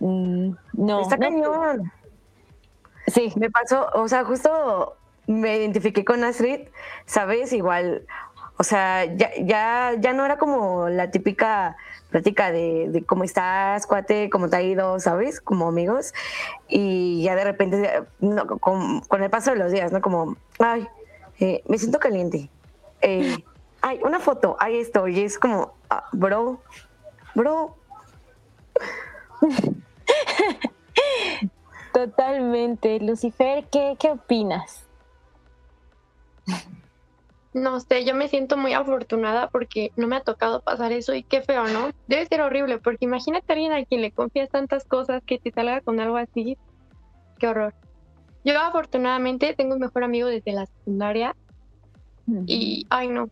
[0.00, 1.00] mm, no.
[1.00, 1.92] Está cañón.
[3.06, 3.32] Sí.
[3.36, 6.68] Me pasó, o sea, justo me identifiqué con Astrid,
[7.06, 7.52] ¿sabes?
[7.52, 8.06] Igual,
[8.56, 11.76] o sea, ya, ya, ya no era como la típica
[12.10, 15.40] plática de, cómo estás, cuate, cómo te ha ido, ¿sabes?
[15.40, 16.12] Como amigos.
[16.68, 18.02] Y ya de repente,
[18.60, 20.00] con, el paso de los días, ¿no?
[20.00, 20.86] Como, ay,
[21.38, 22.50] eh, me siento caliente.
[23.00, 23.36] Eh,
[23.80, 25.08] ay, una foto, ay, esto.
[25.08, 26.60] Y es como, ah, bro,
[27.34, 27.76] bro,
[31.92, 33.00] Totalmente.
[33.00, 34.84] Lucifer, ¿qué, ¿qué opinas?
[37.52, 41.24] No sé, yo me siento muy afortunada porque no me ha tocado pasar eso y
[41.24, 41.90] qué feo, ¿no?
[42.06, 45.50] Debe ser horrible porque imagínate a alguien a quien le confías tantas cosas que te
[45.50, 46.56] salga con algo así.
[47.38, 47.74] Qué horror.
[48.44, 51.34] Yo afortunadamente tengo un mejor amigo desde la secundaria
[52.46, 53.28] y, ay no,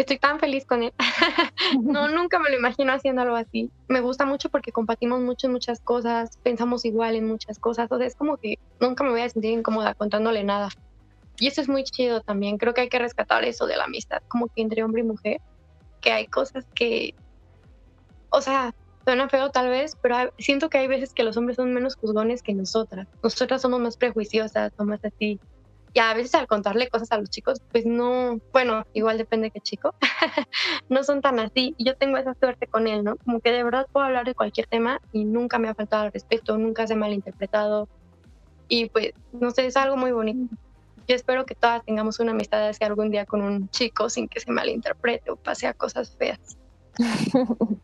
[0.00, 0.92] estoy tan feliz con él.
[1.82, 3.70] no, nunca me lo imagino haciendo algo así.
[3.88, 7.90] Me gusta mucho porque compartimos mucho en muchas cosas, pensamos igual en muchas cosas.
[7.90, 10.70] O sea, es como que nunca me voy a sentir incómoda contándole nada.
[11.38, 12.58] Y eso es muy chido también.
[12.58, 15.40] Creo que hay que rescatar eso de la amistad, como que entre hombre y mujer,
[16.00, 17.14] que hay cosas que,
[18.30, 18.74] o sea,
[19.04, 22.42] suena feo tal vez, pero siento que hay veces que los hombres son menos juzgones
[22.42, 23.06] que nosotras.
[23.22, 25.40] Nosotras somos más prejuiciosas, somos más así
[25.92, 29.50] y a veces al contarle cosas a los chicos, pues no, bueno, igual depende de
[29.50, 29.94] qué chico,
[30.88, 31.74] no son tan así.
[31.78, 33.16] Yo tengo esa suerte con él, ¿no?
[33.16, 36.12] Como que de verdad puedo hablar de cualquier tema y nunca me ha faltado el
[36.12, 37.88] respeto, nunca se ha malinterpretado.
[38.68, 40.54] Y pues, no sé, es algo muy bonito.
[41.08, 44.38] Yo espero que todas tengamos una amistad así algún día con un chico sin que
[44.38, 46.38] se malinterprete o pase a cosas feas.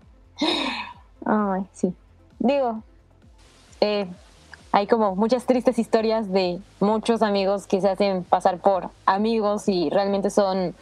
[1.26, 1.92] Ay, sí.
[2.38, 2.84] Digo,
[3.80, 4.06] eh,
[4.76, 9.88] hay como muchas tristes historias de muchos amigos que se hacen pasar por amigos y
[9.88, 10.74] realmente son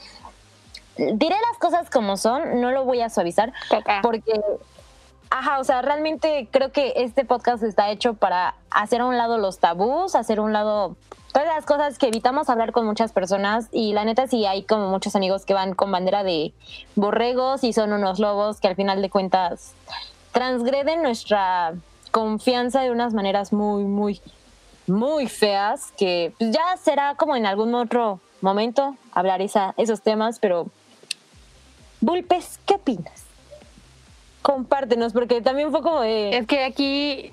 [0.96, 3.52] diré las cosas como son, no lo voy a suavizar
[4.02, 4.40] porque
[5.30, 9.38] ajá, o sea, realmente creo que este podcast está hecho para hacer a un lado
[9.38, 10.96] los tabús, hacer a un lado
[11.32, 14.88] todas las cosas que evitamos hablar con muchas personas y la neta sí hay como
[14.88, 16.52] muchos amigos que van con bandera de
[16.96, 19.72] borregos y son unos lobos que al final de cuentas
[20.32, 21.74] transgreden nuestra
[22.14, 24.20] confianza de unas maneras muy, muy,
[24.86, 30.38] muy feas, que pues, ya será como en algún otro momento hablar esa, esos temas,
[30.38, 30.68] pero
[32.00, 33.24] Bulpes, ¿qué opinas?
[34.42, 36.38] Compártenos, porque también fue como de...
[36.38, 37.32] Es que aquí...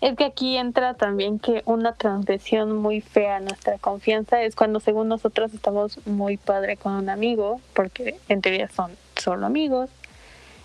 [0.00, 4.80] Es que aquí entra también que una transgresión muy fea a nuestra confianza es cuando
[4.80, 9.90] según nosotros estamos muy padre con un amigo, porque en teoría son solo amigos,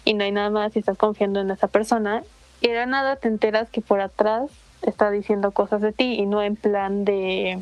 [0.05, 2.23] y no hay nada más si estás confiando en esa persona
[2.61, 4.49] y de nada te enteras que por atrás
[4.81, 7.61] está diciendo cosas de ti y no en plan de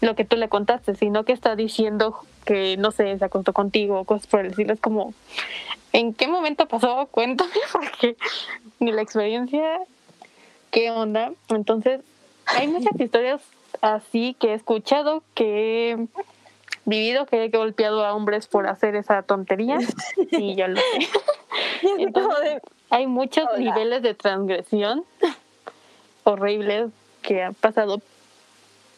[0.00, 4.04] lo que tú le contaste, sino que está diciendo que, no sé, se acostó contigo
[4.04, 4.72] cosas por el estilo.
[4.72, 5.14] Es como,
[5.92, 7.06] ¿en qué momento pasó?
[7.10, 8.16] Cuéntame, porque
[8.78, 9.80] ni la experiencia,
[10.70, 11.32] ¿qué onda?
[11.48, 12.00] Entonces,
[12.46, 13.42] hay muchas historias
[13.80, 16.06] así que he escuchado, que he
[16.84, 19.78] vivido, que he golpeado a hombres por hacer esa tontería
[20.30, 21.08] y ya lo sé.
[21.98, 25.04] Entonces, hay muchos niveles de transgresión
[26.24, 26.90] horribles
[27.22, 28.00] que han pasado.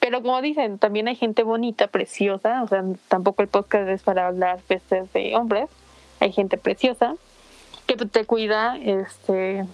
[0.01, 2.63] Pero como dicen, también hay gente bonita, preciosa.
[2.63, 5.69] O sea, tampoco el podcast es para hablar veces de hombres.
[6.21, 7.17] Hay gente preciosa
[7.87, 9.65] que te cuida, este,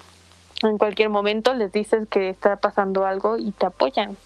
[0.63, 4.17] en cualquier momento les dices que está pasando algo y te apoyan.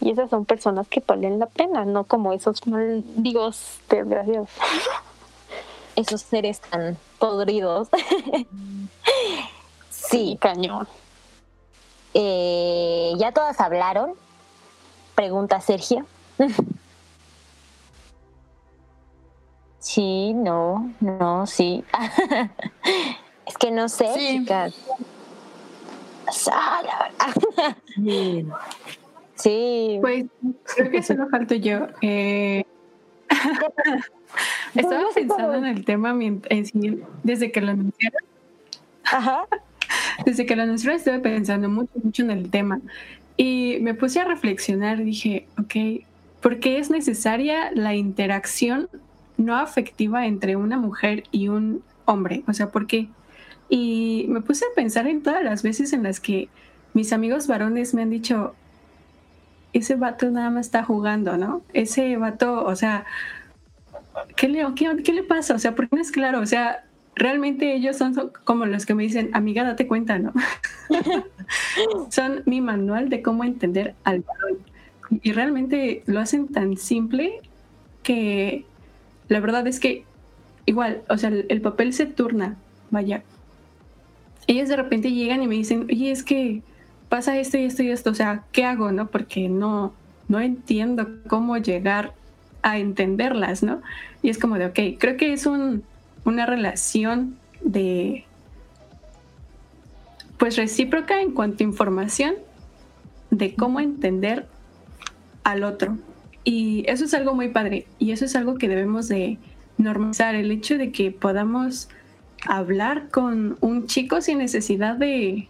[0.00, 4.50] Y esas son personas que valen la pena, no como esos maldigos desgraciados.
[5.96, 7.88] Esos seres tan podridos.
[10.08, 10.88] sí, cañón.
[12.14, 14.14] Eh, ¿Ya todas hablaron?
[15.14, 16.06] Pregunta Sergio.
[19.78, 21.84] sí, no, no, sí.
[23.46, 24.74] es que no sé, chicas.
[29.34, 29.98] sí.
[30.00, 30.26] Pues
[30.74, 31.86] creo que solo falto yo.
[32.02, 32.64] Eh...
[34.74, 36.14] Estaba pensando en el tema
[37.22, 38.20] desde que lo anunciaron.
[39.04, 39.46] Ajá.
[40.24, 42.80] Desde que lo anunciaron estuve pensando mucho, mucho en el tema.
[43.36, 46.04] Y me puse a reflexionar, dije, ok,
[46.40, 48.88] ¿por qué es necesaria la interacción
[49.36, 52.42] no afectiva entre una mujer y un hombre?
[52.48, 53.08] O sea, ¿por qué?
[53.68, 56.48] Y me puse a pensar en todas las veces en las que
[56.94, 58.54] mis amigos varones me han dicho,
[59.72, 61.62] ese vato nada más está jugando, ¿no?
[61.72, 63.04] Ese vato, o sea,
[64.36, 65.54] ¿qué le, qué, le pasa?
[65.54, 66.40] O sea, ¿por qué no es claro?
[66.40, 66.84] O sea,
[67.18, 68.14] realmente ellos son,
[68.44, 70.32] como los que me dicen, amiga, date cuenta, ¿no?
[72.10, 74.58] son mi manual de cómo entender al varón.
[75.22, 77.40] Y realmente lo hacen tan simple
[78.02, 78.64] que
[79.28, 80.04] la verdad es que
[80.66, 82.56] igual, o sea, el, papel se turna,
[82.90, 83.22] vaya.
[84.46, 86.62] Ellos de repente llegan y me dicen, oye, es que
[87.08, 89.08] pasa esto y esto y esto, o sea, ¿qué hago, no?
[89.08, 89.94] Porque no,
[90.28, 92.12] no entiendo cómo llegar
[92.62, 93.80] a entenderlas, ¿no?
[94.22, 95.84] Y es como de, ok, creo que es un,
[96.24, 98.24] una relación de,
[100.38, 102.34] pues recíproca en cuanto a información
[103.30, 104.46] de cómo entender
[105.44, 105.98] al otro.
[106.44, 109.38] Y eso es algo muy padre y eso es algo que debemos de
[109.76, 111.88] normalizar, el hecho de que podamos
[112.46, 115.48] hablar con un chico sin necesidad de,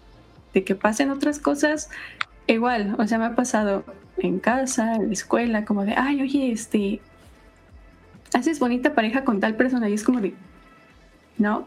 [0.54, 1.90] de que pasen otras cosas.
[2.46, 3.84] Igual, o sea, me ha pasado
[4.16, 7.00] en casa, en la escuela, como de, ay, oye, este,
[8.34, 10.34] haces bonita pareja con tal persona y es como de,
[11.38, 11.66] no,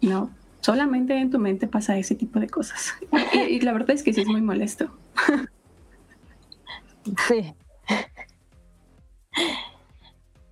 [0.00, 0.30] no,
[0.60, 2.94] solamente en tu mente pasa ese tipo de cosas.
[3.48, 4.90] Y, la verdad es que sí es muy molesto.
[7.26, 7.52] Sí.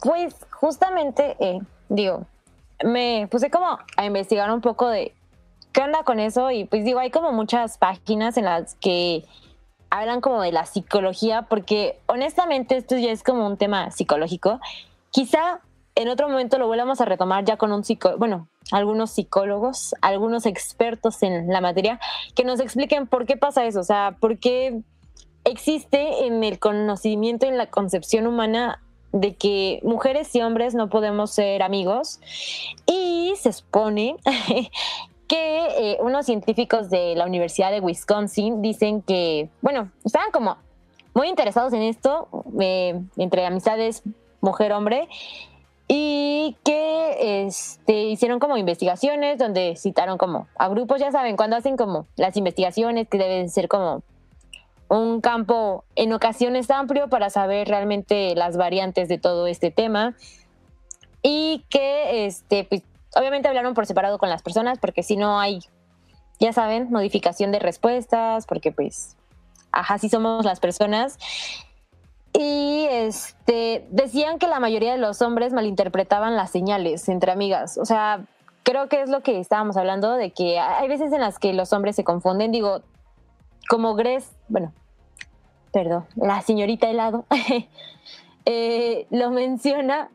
[0.00, 2.26] Pues justamente, eh, digo,
[2.82, 5.14] me puse como a investigar un poco de
[5.72, 9.24] qué onda con eso y pues digo, hay como muchas páginas en las que
[9.90, 14.60] hablan como de la psicología, porque honestamente esto ya es como un tema psicológico.
[15.10, 15.60] Quizá
[16.00, 20.46] en otro momento lo volvamos a retomar ya con un psicólogo, bueno, algunos psicólogos, algunos
[20.46, 22.00] expertos en la materia,
[22.34, 24.80] que nos expliquen por qué pasa eso, o sea, por qué
[25.44, 28.80] existe en el conocimiento, en la concepción humana
[29.12, 32.20] de que mujeres y hombres no podemos ser amigos.
[32.86, 34.16] Y se supone
[35.28, 40.56] que eh, unos científicos de la Universidad de Wisconsin dicen que, bueno, estaban como
[41.14, 42.28] muy interesados en esto,
[42.60, 44.02] eh, entre amistades
[44.40, 45.08] mujer-hombre,
[45.92, 51.76] y que este, hicieron como investigaciones donde citaron como a grupos, ya saben, cuando hacen
[51.76, 54.04] como las investigaciones que deben ser como
[54.86, 60.14] un campo en ocasiones amplio para saber realmente las variantes de todo este tema.
[61.22, 62.82] Y que este pues,
[63.16, 65.58] obviamente hablaron por separado con las personas porque si no hay
[66.38, 69.16] ya saben modificación de respuestas porque pues
[69.72, 71.18] ajá sí somos las personas
[72.32, 77.76] y este decían que la mayoría de los hombres malinterpretaban las señales entre amigas.
[77.78, 78.24] O sea,
[78.62, 81.72] creo que es lo que estábamos hablando, de que hay veces en las que los
[81.72, 82.52] hombres se confunden.
[82.52, 82.82] Digo,
[83.68, 84.72] como Gres, bueno,
[85.72, 87.24] perdón, la señorita helado
[88.44, 90.10] eh, lo menciona.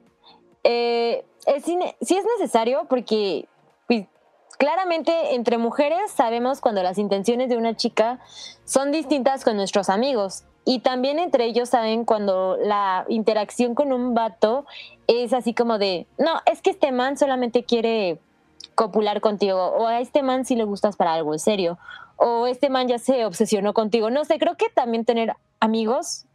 [0.63, 3.47] Eh, es, sí es necesario porque
[3.87, 4.07] pues,
[4.57, 8.19] claramente entre mujeres sabemos cuando las intenciones de una chica
[8.63, 14.15] son distintas con nuestros amigos y también entre ellos saben cuando la interacción con un
[14.15, 14.65] vato
[15.05, 18.19] es así como de, no, es que este man solamente quiere
[18.73, 21.77] copular contigo, o a este man sí le gustas para algo en serio,
[22.17, 24.09] o este man ya se obsesionó contigo.
[24.09, 26.25] No sé, creo que también tener amigos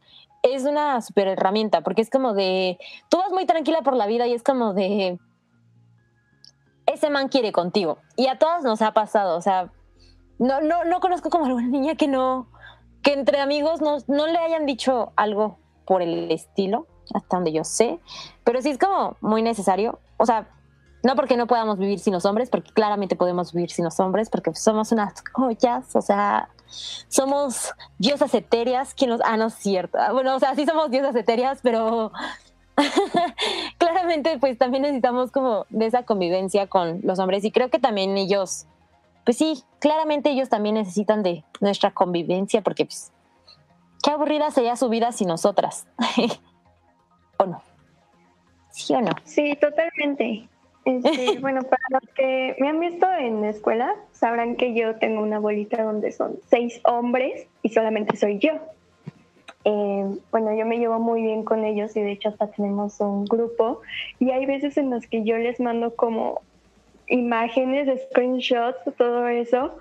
[0.43, 2.79] es una super herramienta, porque es como de,
[3.09, 5.19] tú vas muy tranquila por la vida y es como de,
[6.87, 7.99] ese man quiere contigo.
[8.17, 9.73] Y a todas nos ha pasado, o sea,
[10.39, 12.47] no, no, no conozco como alguna niña que no,
[13.03, 17.65] que entre amigos no, no le hayan dicho algo por el estilo, hasta donde yo
[17.65, 17.99] sé,
[18.45, 20.49] pero sí es como muy necesario, o sea,
[21.03, 24.29] no porque no podamos vivir sin los hombres, porque claramente podemos vivir sin los hombres,
[24.29, 26.51] porque somos unas joyas, o sea,
[27.09, 31.17] somos diosas etéreas, que nos, ah, no es cierto, bueno, o sea, sí somos diosas
[31.17, 32.13] etéreas, pero
[33.79, 38.17] claramente pues también necesitamos como de esa convivencia con los hombres y creo que también
[38.17, 38.67] ellos
[39.31, 43.13] pues sí, claramente ellos también necesitan de nuestra convivencia porque pues,
[44.03, 45.87] qué aburrida sería su vida sin nosotras.
[47.39, 47.63] ¿O no?
[48.71, 49.13] ¿Sí o no?
[49.23, 50.49] Sí, totalmente.
[50.85, 55.23] Este, bueno, para los que me han visto en la escuela, sabrán que yo tengo
[55.23, 58.55] una bolita donde son seis hombres y solamente soy yo.
[59.65, 63.27] Eh, bueno, yo me llevo muy bien con ellos y de hecho hasta tenemos un
[63.27, 63.81] grupo
[64.19, 66.41] y hay veces en las que yo les mando como
[67.11, 69.79] imágenes, screenshots, todo eso.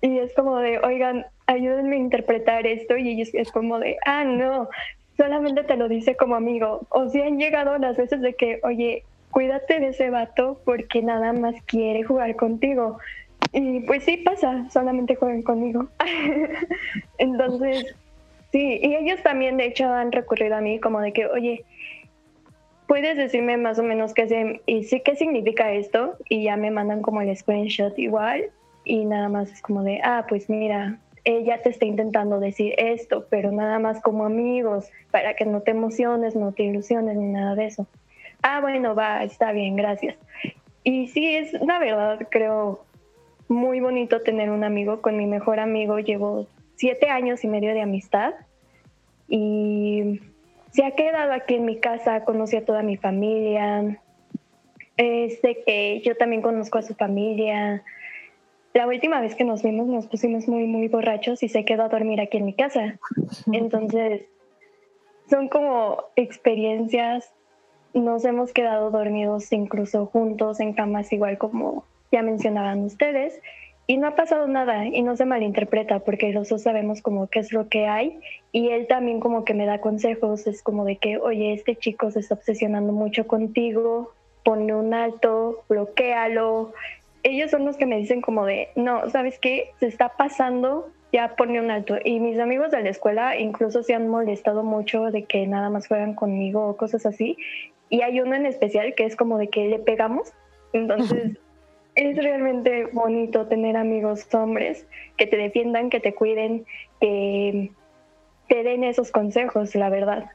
[0.00, 2.96] Y es como de, oigan, ayúdenme a interpretar esto.
[2.96, 4.68] Y ellos es como de, ah, no,
[5.16, 6.86] solamente te lo dice como amigo.
[6.90, 11.32] O si han llegado las veces de que, oye, cuídate de ese vato porque nada
[11.32, 12.98] más quiere jugar contigo.
[13.52, 15.88] Y pues sí pasa, solamente juegan conmigo.
[17.18, 17.94] Entonces,
[18.50, 21.64] sí, y ellos también de hecho han recurrido a mí como de que, oye,
[22.86, 27.36] puedes decirme más o menos qué, qué significa esto y ya me mandan como el
[27.36, 28.50] screenshot igual
[28.84, 33.26] y nada más es como de, ah, pues mira, ella te está intentando decir esto,
[33.30, 37.54] pero nada más como amigos, para que no te emociones, no te ilusiones ni nada
[37.54, 37.86] de eso.
[38.42, 40.16] Ah, bueno, va, está bien, gracias.
[40.82, 42.84] Y sí, es la verdad, creo,
[43.48, 45.00] muy bonito tener un amigo.
[45.00, 48.34] Con mi mejor amigo llevo siete años y medio de amistad
[49.28, 50.20] y
[50.72, 54.00] se ha quedado aquí en mi casa, conocí a toda mi familia,
[54.96, 57.82] eh, sé que yo también conozco a su familia.
[58.72, 61.88] La última vez que nos vimos nos pusimos muy, muy borrachos y se quedó a
[61.88, 62.98] dormir aquí en mi casa.
[63.52, 64.24] Entonces,
[65.28, 67.32] son como experiencias.
[67.92, 73.40] Nos hemos quedado dormidos incluso juntos en camas igual como ya mencionaban ustedes
[73.92, 77.40] y no ha pasado nada y no se malinterpreta porque los dos sabemos como qué
[77.40, 78.18] es lo que hay
[78.50, 82.10] y él también como que me da consejos, es como de que, oye, este chico
[82.10, 84.14] se está obsesionando mucho contigo,
[84.44, 86.72] ponle un alto, bloquealo.
[87.22, 89.72] Ellos son los que me dicen como de, no, ¿sabes qué?
[89.78, 91.96] Se está pasando, ya ponle un alto.
[92.02, 95.86] Y mis amigos de la escuela incluso se han molestado mucho de que nada más
[95.86, 97.36] juegan conmigo o cosas así.
[97.90, 100.32] Y hay uno en especial que es como de que le pegamos.
[100.72, 101.36] Entonces
[101.94, 104.86] es realmente bonito tener amigos hombres
[105.16, 106.64] que te defiendan, que te cuiden,
[107.00, 107.72] que
[108.48, 110.30] te den esos consejos, la verdad.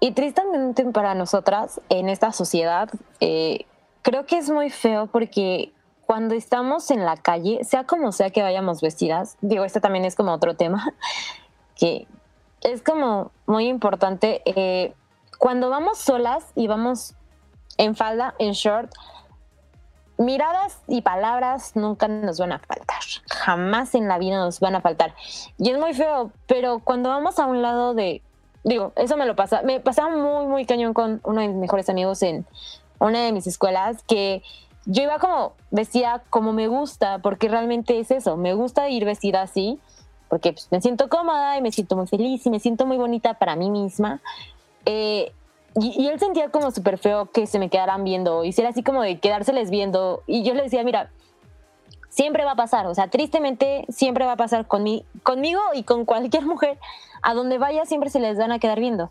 [0.00, 2.90] Y tristemente para nosotras, en esta sociedad,
[3.20, 3.66] eh,
[4.02, 5.72] creo que es muy feo porque
[6.06, 10.16] cuando estamos en la calle, sea como sea que vayamos vestidas, digo, este también es
[10.16, 10.92] como otro tema,
[11.78, 12.06] que
[12.62, 14.92] es como muy importante, eh,
[15.38, 17.14] cuando vamos solas y vamos
[17.78, 18.92] en falda, en short,
[20.18, 23.00] miradas y palabras nunca nos van a faltar.
[23.28, 25.14] Jamás en la vida nos van a faltar.
[25.58, 28.22] Y es muy feo, pero cuando vamos a un lado de.
[28.64, 29.62] Digo, eso me lo pasa.
[29.62, 32.46] Me pasaba muy, muy cañón con uno de mis mejores amigos en
[32.98, 34.42] una de mis escuelas que
[34.84, 38.36] yo iba como vestida como me gusta, porque realmente es eso.
[38.36, 39.78] Me gusta ir vestida así,
[40.28, 43.34] porque pues, me siento cómoda y me siento muy feliz y me siento muy bonita
[43.34, 44.20] para mí misma.
[44.86, 45.32] Eh,
[45.74, 49.18] y, él sentía como súper feo que se me quedaran viendo, y así como de
[49.18, 50.22] quedárseles viendo.
[50.26, 51.10] Y yo le decía, mira,
[52.08, 54.84] siempre va a pasar, o sea, tristemente siempre va a pasar con
[55.22, 56.78] conmigo y con cualquier mujer,
[57.22, 59.10] a donde vaya siempre se les van a quedar viendo.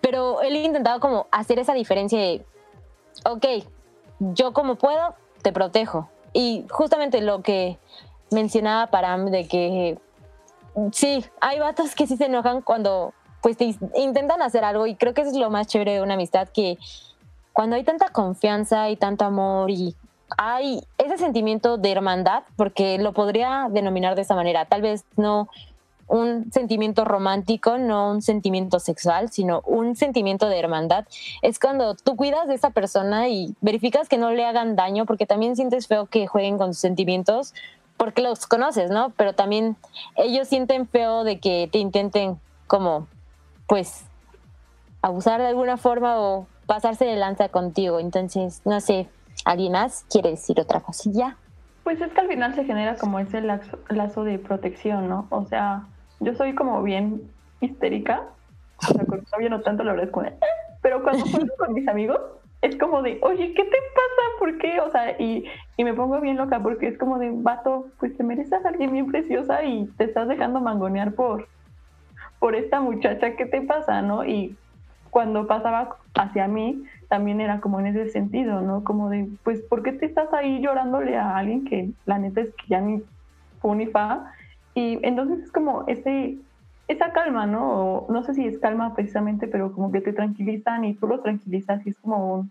[0.00, 2.44] Pero él intentaba como hacer esa diferencia de,
[3.24, 3.46] ok,
[4.18, 6.10] yo como puedo, te protejo.
[6.34, 7.78] Y justamente lo que
[8.30, 9.98] mencionaba Param de que
[10.92, 13.14] sí, hay vatos que sí se enojan cuando
[13.44, 16.14] pues te intentan hacer algo y creo que eso es lo más chévere de una
[16.14, 16.78] amistad, que
[17.52, 19.94] cuando hay tanta confianza y tanto amor y
[20.38, 25.50] hay ese sentimiento de hermandad, porque lo podría denominar de esa manera, tal vez no
[26.06, 31.04] un sentimiento romántico, no un sentimiento sexual, sino un sentimiento de hermandad.
[31.42, 35.26] Es cuando tú cuidas de esa persona y verificas que no le hagan daño, porque
[35.26, 37.52] también sientes feo que jueguen con tus sentimientos,
[37.98, 39.10] porque los conoces, ¿no?
[39.18, 39.76] Pero también
[40.16, 43.06] ellos sienten feo de que te intenten como
[43.66, 44.04] pues
[45.02, 48.00] abusar de alguna forma o pasarse de lanza contigo.
[48.00, 49.08] Entonces, no sé,
[49.44, 51.36] ¿alguien más quiere decir otra cosilla?
[51.82, 55.26] Pues es que al final se genera como ese lazo, de protección, ¿no?
[55.30, 55.84] O sea,
[56.20, 58.22] yo soy como bien histérica,
[58.78, 60.38] o sea, con mi novio no tanto, la verdad es como, eh",
[60.80, 62.20] pero cuando juego con mis amigos,
[62.62, 64.38] es como de, oye, ¿qué te pasa?
[64.38, 64.80] ¿Por qué?
[64.80, 65.44] O sea, y,
[65.76, 69.10] y, me pongo bien loca porque es como de, vato, pues te mereces alguien bien
[69.10, 71.48] preciosa y te estás dejando mangonear por,
[72.44, 74.02] por esta muchacha, ¿qué te pasa?
[74.02, 74.22] ¿no?
[74.26, 74.54] Y
[75.08, 78.84] cuando pasaba hacia mí, también era como en ese sentido, ¿no?
[78.84, 82.50] Como de, pues, ¿por qué te estás ahí llorándole a alguien que la neta es
[82.50, 83.02] que ya ni
[83.60, 84.30] fu ni fa?
[84.74, 86.36] Y entonces es como ese,
[86.86, 88.04] esa calma, ¿no?
[88.10, 91.80] no sé si es calma precisamente, pero como que te tranquilizan y tú lo tranquilizas
[91.86, 92.46] y es como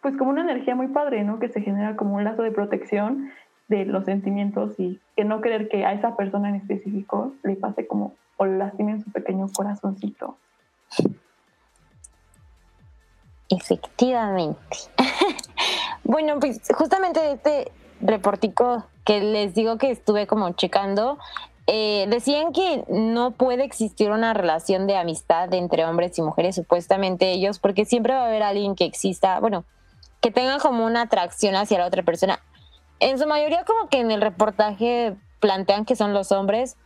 [0.00, 1.40] pues como una energía muy padre, ¿no?
[1.40, 3.28] Que se genera como un lazo de protección
[3.68, 7.86] de los sentimientos y que no querer que a esa persona en específico le pase
[7.86, 10.38] como o lastimen su pequeño corazoncito.
[13.50, 14.76] Efectivamente.
[16.04, 17.70] bueno, pues justamente este
[18.00, 21.18] reportico que les digo que estuve como checando,
[21.66, 27.30] eh, decían que no puede existir una relación de amistad entre hombres y mujeres, supuestamente
[27.32, 29.64] ellos, porque siempre va a haber alguien que exista, bueno,
[30.20, 32.40] que tenga como una atracción hacia la otra persona.
[33.00, 36.76] En su mayoría como que en el reportaje plantean que son los hombres,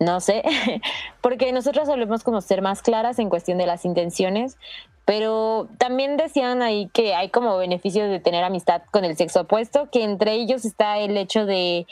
[0.00, 0.42] no sé,
[1.20, 4.56] porque nosotros solemos como ser más claras en cuestión de las intenciones,
[5.04, 9.88] pero también decían ahí que hay como beneficios de tener amistad con el sexo opuesto,
[9.90, 11.86] que entre ellos está el hecho de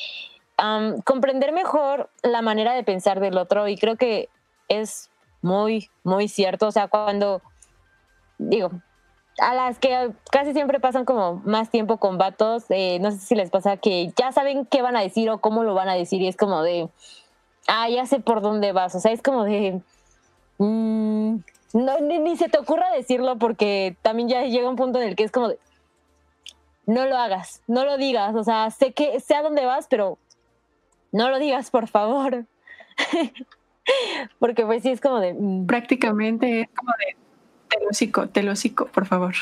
[1.04, 4.30] comprender mejor la manera de pensar del otro y creo que
[4.68, 5.10] es
[5.42, 7.42] muy, muy cierto, o sea, cuando
[8.38, 8.70] digo,
[9.38, 13.34] a las que casi siempre pasan como más tiempo con vatos, eh, no sé si
[13.34, 16.22] les pasa que ya saben qué van a decir o cómo lo van a decir
[16.22, 16.88] y es como de
[17.66, 18.94] ah, ya sé por dónde vas.
[18.94, 19.80] O sea, es como de.
[20.58, 21.36] Mm,
[21.74, 25.24] no, ni, se te ocurra decirlo porque también ya llega un punto en el que
[25.24, 25.58] es como de.
[26.86, 28.34] No lo hagas, no lo digas.
[28.34, 30.18] O sea, sé que sé a dónde vas, pero
[31.12, 32.44] no lo digas, por favor.
[34.38, 35.34] porque pues sí es como de.
[35.34, 35.66] Mm.
[35.66, 37.16] Prácticamente es como de.
[37.68, 39.34] Telosico, telosico, por favor.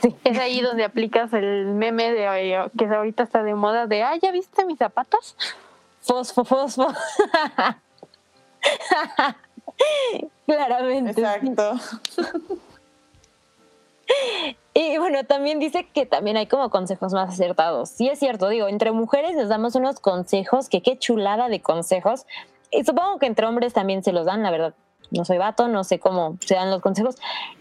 [0.00, 0.16] Sí.
[0.24, 4.32] Es ahí donde aplicas el meme de que ahorita está de moda de, ah, ¿ya
[4.32, 5.36] viste mis zapatos?
[6.02, 6.88] Fosfo, fosfo.
[10.46, 11.12] Claramente.
[11.12, 11.74] Exacto.
[14.74, 17.90] Y bueno, también dice que también hay como consejos más acertados.
[17.90, 22.26] Sí es cierto, digo, entre mujeres les damos unos consejos, que qué chulada de consejos.
[22.70, 24.74] Y supongo que entre hombres también se los dan, la verdad.
[25.10, 27.16] No soy vato, no sé cómo se dan los consejos.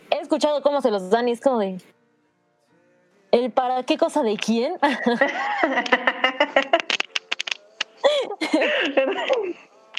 [0.10, 1.82] He escuchado cómo se los dan y es como de...
[3.32, 4.78] ¿El para qué cosa de quién?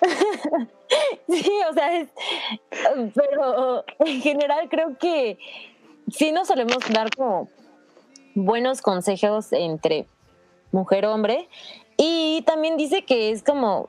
[1.29, 2.07] sí, o sea,
[3.15, 5.39] pero en general creo que
[6.09, 7.49] sí nos solemos dar como
[8.35, 10.07] buenos consejos entre
[10.73, 11.49] mujer-hombre
[11.97, 13.89] y también dice que es como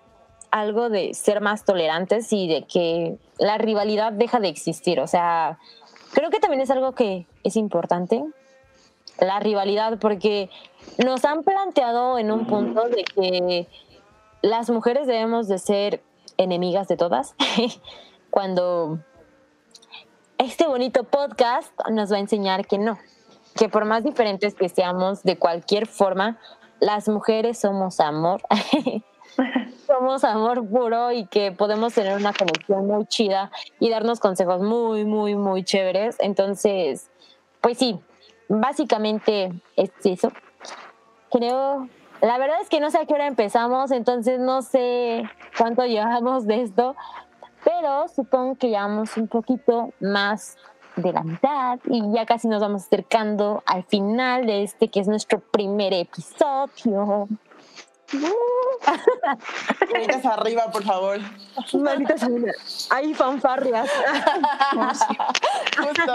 [0.51, 4.99] algo de ser más tolerantes y de que la rivalidad deja de existir.
[4.99, 5.57] O sea,
[6.13, 8.23] creo que también es algo que es importante,
[9.19, 10.49] la rivalidad, porque
[11.03, 13.67] nos han planteado en un punto de que
[14.43, 16.03] las mujeres debemos de ser
[16.37, 17.33] enemigas de todas,
[18.29, 18.99] cuando
[20.37, 22.99] este bonito podcast nos va a enseñar que no,
[23.55, 26.39] que por más diferentes que seamos de cualquier forma,
[26.81, 28.41] las mujeres somos amor.
[29.87, 35.05] somos amor puro y que podemos tener una conexión muy chida y darnos consejos muy,
[35.05, 36.17] muy, muy chéveres.
[36.19, 37.09] Entonces,
[37.61, 37.97] pues sí,
[38.49, 40.33] básicamente es eso.
[41.31, 41.87] Creo,
[42.23, 46.47] la verdad es que no sé a qué hora empezamos, entonces no sé cuánto llevamos
[46.47, 46.95] de esto,
[47.65, 50.57] pero supongo que llevamos un poquito más
[50.95, 55.07] de la mitad y ya casi nos vamos acercando al final de este que es
[55.07, 57.27] nuestro primer episodio.
[59.91, 61.19] Manitas arriba, por favor.
[61.73, 62.51] Manitas arriba.
[62.91, 63.89] Hay fanfarrias.
[65.77, 66.13] Justo.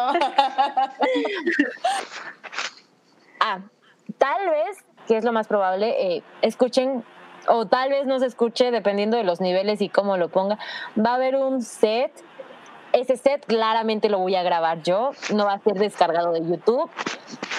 [3.41, 3.59] ah,
[4.17, 7.03] tal vez, que es lo más probable, eh, escuchen
[7.49, 10.59] o tal vez no se escuche dependiendo de los niveles y cómo lo ponga.
[10.99, 12.13] Va a haber un set.
[12.93, 16.91] Ese set claramente lo voy a grabar yo, no va a ser descargado de YouTube.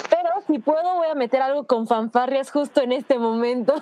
[0.10, 3.76] Pero si puedo voy a meter algo con fanfarrias justo en este momento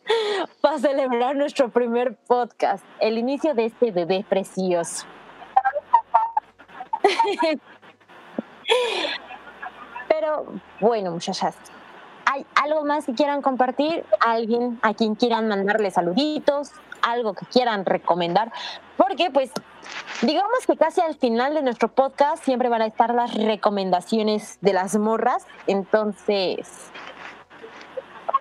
[0.60, 5.06] para celebrar nuestro primer podcast, el inicio de este bebé precioso.
[10.08, 10.46] Pero
[10.80, 11.56] bueno, muchachas,
[12.32, 14.04] ¿Hay algo más que quieran compartir?
[14.20, 16.70] ¿Alguien a quien quieran mandarle saluditos?
[17.02, 18.52] ¿Algo que quieran recomendar?
[18.96, 19.50] Porque pues
[20.22, 24.72] digamos que casi al final de nuestro podcast siempre van a estar las recomendaciones de
[24.72, 25.44] las morras.
[25.66, 26.92] Entonces,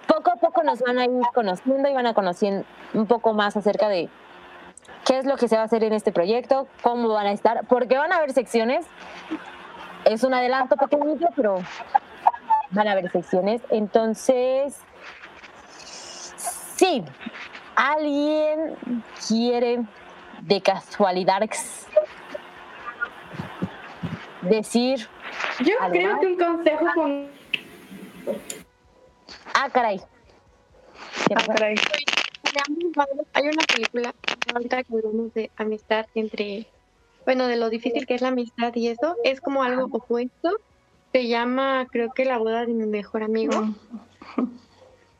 [0.06, 3.58] poco a poco nos van a ir conociendo y van a conocer un poco más
[3.58, 4.08] acerca de
[5.04, 7.66] qué es lo que se va a hacer en este proyecto, cómo van a estar,
[7.66, 8.86] porque van a haber secciones.
[10.06, 11.58] Es un adelanto pequeñito, pero
[12.72, 13.62] van a haber secciones.
[13.70, 14.78] Entonces,
[16.76, 17.04] sí,
[17.76, 18.76] alguien
[19.28, 19.80] quiere
[20.42, 21.42] de casualidad
[24.42, 25.08] decir.
[25.60, 27.28] Yo creo que un consejo con.
[29.54, 30.02] Ah, caray.
[31.36, 31.76] Ah, caray.
[33.34, 34.16] Hay una película,
[34.54, 36.66] ahorita que hablamos de amistad entre,
[37.26, 40.60] bueno, de lo difícil que es la amistad y eso, es como algo opuesto
[41.12, 43.74] se llama, creo que La boda de mi mejor amigo.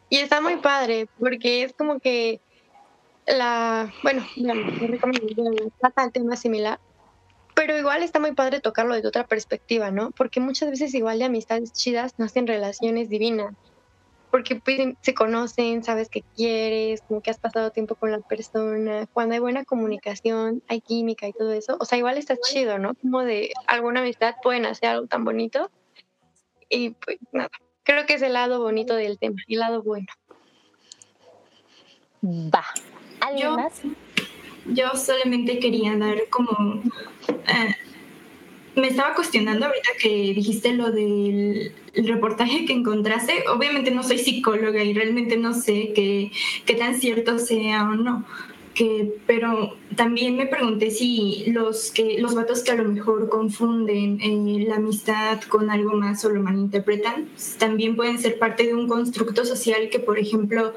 [0.10, 2.42] Y está muy padre, porque es como que
[3.28, 4.26] la, bueno,
[5.80, 6.80] trata el tema similar,
[7.54, 10.10] pero igual está muy padre tocarlo desde otra perspectiva, ¿no?
[10.12, 13.54] Porque muchas veces igual de amistades chidas nacen relaciones divinas,
[14.32, 19.06] porque pues, se conocen, sabes que quieres, como que has pasado tiempo con la persona,
[19.14, 22.96] cuando hay buena comunicación, hay química y todo eso, o sea, igual está chido, ¿no?
[22.96, 25.70] Como de alguna amistad pueden hacer algo tan bonito
[26.70, 27.50] y pues nada,
[27.84, 30.08] creo que es el lado bonito del tema, el lado bueno.
[32.24, 32.66] Va.
[33.22, 33.82] ¿Alguien yo, más?
[34.66, 36.82] Yo solamente quería dar como...
[37.30, 37.76] Eh,
[38.76, 43.44] me estaba cuestionando ahorita que dijiste lo del reportaje que encontraste.
[43.50, 46.32] Obviamente no soy psicóloga y realmente no sé qué,
[46.66, 48.26] qué tan cierto sea o no
[49.28, 54.66] pero también me pregunté si los que los vatos que a lo mejor confunden eh,
[54.68, 57.28] la amistad con algo más o lo malinterpretan,
[57.58, 60.74] también pueden ser parte de un constructo social que, por ejemplo,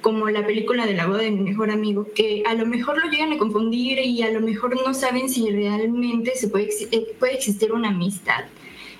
[0.00, 3.10] como la película de la boda de mi mejor amigo, que a lo mejor lo
[3.10, 7.34] llegan a confundir y a lo mejor no saben si realmente se puede, eh, puede
[7.34, 8.44] existir una amistad.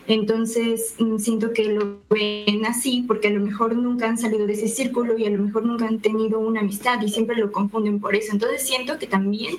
[0.06, 4.52] Entonces mm, siento que lo ven así porque a lo mejor nunca han salido de
[4.52, 8.00] ese círculo y a lo mejor nunca han tenido una amistad y siempre lo confunden
[8.00, 8.32] por eso.
[8.32, 9.56] Entonces siento que también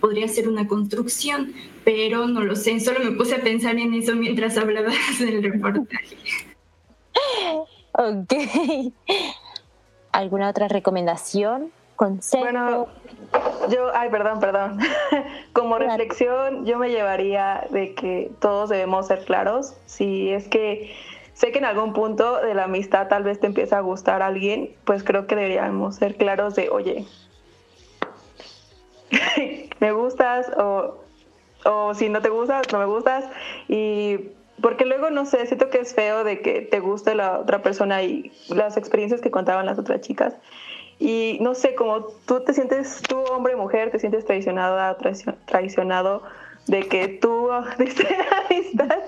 [0.00, 1.52] podría ser una construcción,
[1.84, 6.16] pero no lo sé, solo me puse a pensar en eso mientras hablabas del reportaje.
[7.92, 8.32] Ok.
[10.12, 11.72] ¿Alguna otra recomendación?
[12.38, 12.86] Bueno,
[13.68, 14.78] yo, ay, perdón, perdón.
[15.52, 19.74] Como reflexión, yo me llevaría de que todos debemos ser claros.
[19.86, 20.94] Si es que
[21.34, 24.70] sé que en algún punto de la amistad tal vez te empieza a gustar alguien,
[24.84, 27.04] pues creo que deberíamos ser claros de, oye,
[29.80, 31.02] me gustas o,
[31.64, 33.24] o si no te gustas, no me gustas.
[33.66, 34.30] Y
[34.62, 38.04] porque luego, no sé, siento que es feo de que te guste la otra persona
[38.04, 40.34] y las experiencias que contaban las otras chicas
[40.98, 44.96] y no sé, como tú te sientes, tú hombre mujer, te sientes traicionada,
[45.46, 46.22] traicionado
[46.66, 48.98] de que tú diste la amistad,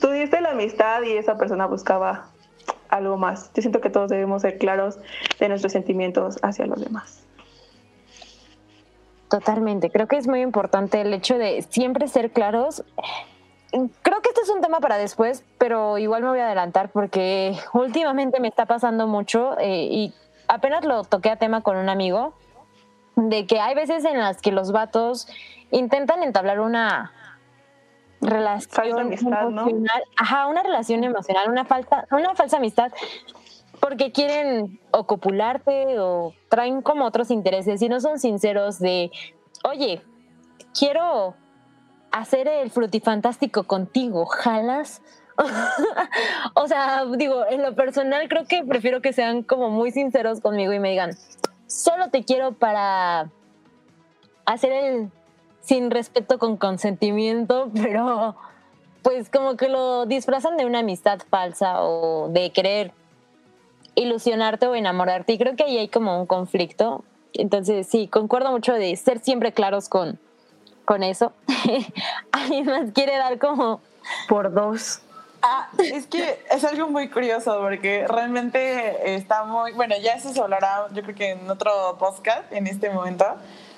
[0.00, 0.08] tú,
[0.40, 2.26] la amistad y esa persona buscaba
[2.88, 3.50] algo más.
[3.54, 4.98] Yo siento que todos debemos ser claros
[5.38, 7.24] de nuestros sentimientos hacia los demás.
[9.30, 9.90] Totalmente.
[9.90, 12.84] Creo que es muy importante el hecho de siempre ser claros.
[13.72, 17.56] Creo que este es un tema para después, pero igual me voy a adelantar porque
[17.72, 20.14] últimamente me está pasando mucho eh, y
[20.48, 22.34] apenas lo toqué a tema con un amigo
[23.16, 25.28] de que hay veces en las que los vatos
[25.70, 27.12] intentan entablar una
[28.20, 32.92] relación emocional, ajá, una relación emocional, una falta, una falsa amistad,
[33.80, 39.10] porque quieren o copularte o traen como otros intereses y no son sinceros de,
[39.62, 40.02] oye,
[40.78, 41.34] quiero
[42.10, 45.02] hacer el frutifantástico contigo, jalas.
[46.54, 50.72] o sea, digo, en lo personal creo que prefiero que sean como muy sinceros conmigo
[50.72, 51.16] y me digan,
[51.66, 53.30] solo te quiero para
[54.46, 55.10] hacer el
[55.60, 58.36] sin respeto con consentimiento, pero
[59.02, 62.92] pues como que lo disfrazan de una amistad falsa o de querer
[63.94, 65.34] ilusionarte o enamorarte.
[65.34, 67.04] Y creo que ahí hay como un conflicto.
[67.34, 70.18] Entonces, sí, concuerdo mucho de ser siempre claros con,
[70.86, 71.32] con eso.
[72.32, 73.80] ¿Alguien más quiere dar como
[74.28, 75.00] por dos?
[75.46, 80.40] Ah, es que es algo muy curioso porque realmente está muy, bueno, ya eso se
[80.40, 83.26] hablará yo creo que en otro podcast en este momento,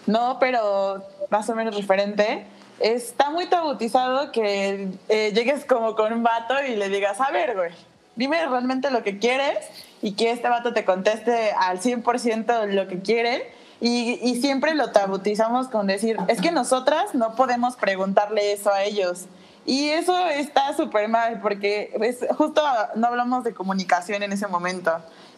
[0.06, 2.46] no, pero más o menos diferente.
[2.78, 7.56] Está muy tabutizado que eh, llegues como con un vato y le digas, a ver,
[7.56, 7.72] güey,
[8.14, 9.58] dime realmente lo que quieres
[10.02, 13.50] y que este vato te conteste al 100% lo que quiere.
[13.80, 18.84] Y, y, siempre lo tabutizamos con decir, es que nosotras no podemos preguntarle eso a
[18.84, 19.26] ellos.
[19.66, 22.62] Y eso está súper mal porque es, justo
[22.94, 24.92] no hablamos de comunicación en ese momento.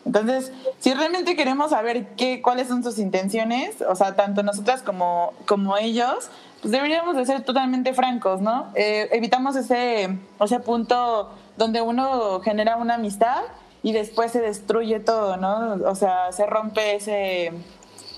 [0.04, 5.32] Entonces, si realmente queremos saber qué, cuáles son sus intenciones, o sea, tanto nosotras como,
[5.46, 8.70] como ellos, pues deberíamos de ser totalmente francos, ¿no?
[8.74, 13.42] Eh, evitamos ese, ese punto donde uno genera una amistad
[13.82, 15.74] y después se destruye todo, ¿no?
[15.88, 17.52] O sea, se rompe ese,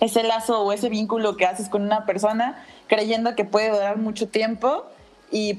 [0.00, 4.28] ese lazo o ese vínculo que haces con una persona creyendo que puede durar mucho
[4.28, 4.86] tiempo
[5.30, 5.58] y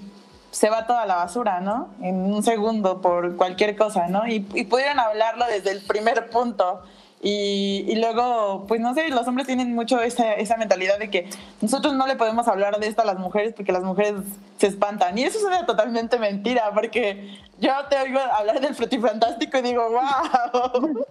[0.52, 1.89] se va toda la basura, ¿no?
[2.02, 4.28] En un segundo por cualquier cosa, ¿no?
[4.28, 6.82] Y, pudieran hablarlo desde el primer punto.
[7.24, 11.30] Y, y, luego, pues no sé, los hombres tienen mucho esa, esa, mentalidad de que
[11.62, 14.16] nosotros no le podemos hablar de esto a las mujeres porque las mujeres
[14.58, 15.18] se espantan.
[15.18, 19.88] Y eso es una totalmente mentira, porque yo te oigo hablar del frutifrantástico y digo,
[19.89, 21.06] wow.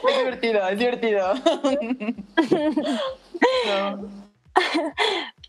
[0.08, 1.34] es divertido, es divertido.
[3.66, 4.08] no.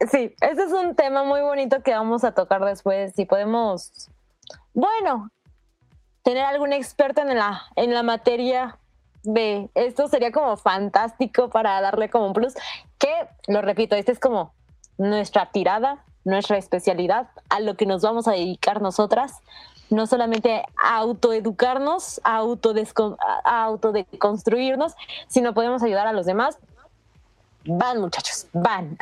[0.00, 3.12] Sí, ese es un tema muy bonito que vamos a tocar después.
[3.16, 4.08] Si podemos,
[4.72, 5.30] bueno,
[6.22, 8.78] tener algún experto en la, en la materia
[9.24, 12.54] de esto sería como fantástico para darle como un plus.
[12.98, 13.12] Que,
[13.48, 14.54] lo repito, esta es como
[14.98, 19.40] nuestra tirada, nuestra especialidad, a lo que nos vamos a dedicar nosotras.
[19.90, 22.42] No solamente a autoeducarnos, a,
[23.44, 23.76] a
[25.26, 26.58] sino podemos ayudar a los demás
[27.64, 28.96] Van, muchachos, van.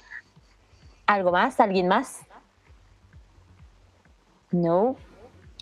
[1.06, 1.60] ¿Algo más?
[1.60, 2.20] ¿Alguien más?
[4.50, 4.96] No,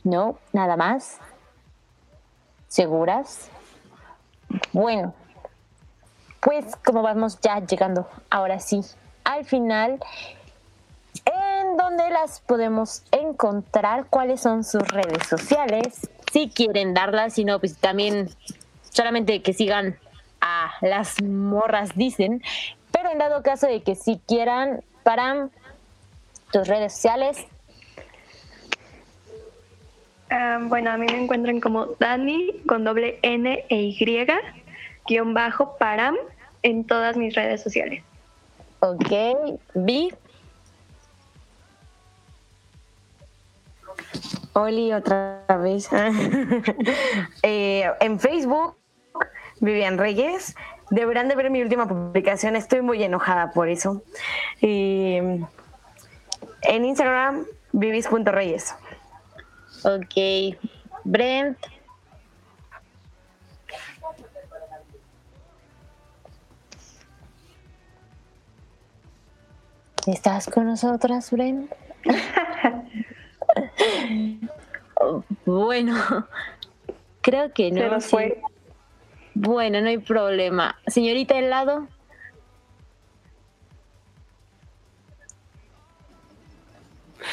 [0.02, 1.18] no, nada más.
[2.68, 3.50] ¿Seguras?
[4.72, 5.14] Bueno,
[6.40, 8.80] pues como vamos ya llegando, ahora sí,
[9.24, 9.98] al final,
[11.24, 17.58] en donde las podemos encontrar, cuáles son sus redes sociales, si quieren darlas, si no,
[17.58, 18.28] pues también
[18.90, 19.98] solamente que sigan
[20.80, 22.42] las morras dicen,
[22.92, 25.48] pero en dado caso de que si quieran, para
[26.52, 27.46] tus redes sociales.
[30.30, 34.26] Ah, bueno, a mí me encuentran como Dani con doble N e Y
[35.06, 36.16] guion bajo param
[36.62, 38.02] en todas mis redes sociales.
[38.80, 39.12] Ok,
[39.74, 40.12] Vi.
[44.54, 45.88] Oli, otra vez.
[47.42, 48.76] Eh, en Facebook
[49.60, 50.56] Vivian Reyes.
[50.90, 54.02] Deberán de ver mi última publicación, estoy muy enojada por eso.
[54.60, 55.48] en
[56.62, 58.74] Instagram, vivis.reyes.
[59.84, 60.56] Ok.
[61.04, 61.58] Brent.
[70.06, 71.70] ¿Estás con nosotras, Brent?
[75.46, 75.96] bueno,
[77.22, 77.80] creo que no.
[77.80, 78.42] Se nos fue.
[79.34, 80.76] Bueno, no hay problema.
[80.86, 81.88] Señorita helado.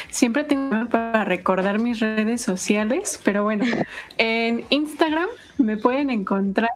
[0.10, 3.66] Siempre tengo para recordar mis redes sociales, pero bueno,
[4.18, 5.28] en Instagram
[5.58, 6.70] me pueden encontrar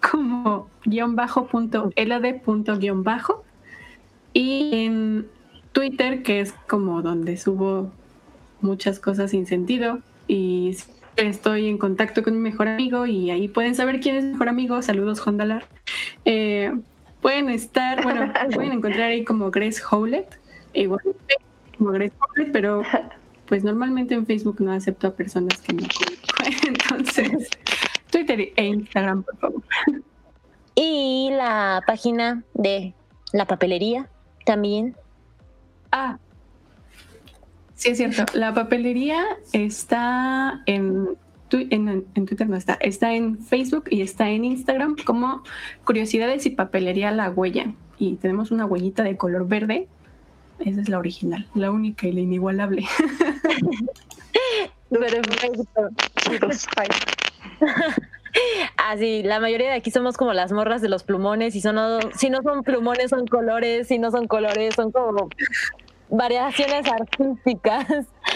[0.00, 1.90] como guion bajo punto
[2.44, 3.44] punto guion bajo
[4.32, 5.28] y en
[5.72, 7.90] Twitter que es como donde subo
[8.60, 10.76] muchas cosas sin sentido y
[11.26, 14.48] estoy en contacto con mi mejor amigo y ahí pueden saber quién es mi mejor
[14.48, 14.80] amigo.
[14.82, 15.66] Saludos, Hondalar.
[16.24, 16.72] Eh,
[17.20, 20.38] pueden estar, bueno, pueden encontrar ahí como Grace Howlett,
[20.72, 21.00] igual
[21.76, 22.82] como Grace Howlett, pero
[23.46, 26.66] pues normalmente en Facebook no acepto a personas que no conozco.
[26.66, 27.48] Entonces,
[28.10, 29.62] Twitter e Instagram, por favor.
[30.74, 32.94] Y la página de
[33.32, 34.08] la papelería
[34.44, 34.96] también.
[35.90, 36.18] Ah,
[37.78, 38.24] sí es cierto.
[38.34, 41.16] La papelería está en,
[41.50, 45.42] en, en, Twitter, no está, está en Facebook y está en Instagram como
[45.84, 47.72] Curiosidades y Papelería La Huella.
[47.98, 49.88] Y tenemos una huellita de color verde.
[50.58, 52.84] Esa es la original, la única y la inigualable.
[54.90, 55.90] Perfecto.
[58.76, 62.30] Así, la mayoría de aquí somos como las morras de los plumones y son, si
[62.30, 65.28] no son plumones son colores, si no son colores son como
[66.10, 67.86] variaciones artísticas.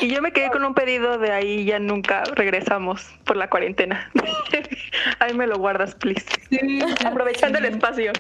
[0.01, 4.11] Y yo me quedé con un pedido de ahí ya nunca regresamos por la cuarentena.
[5.19, 6.25] ahí me lo guardas, please.
[7.05, 8.13] Aprovechando el espacio.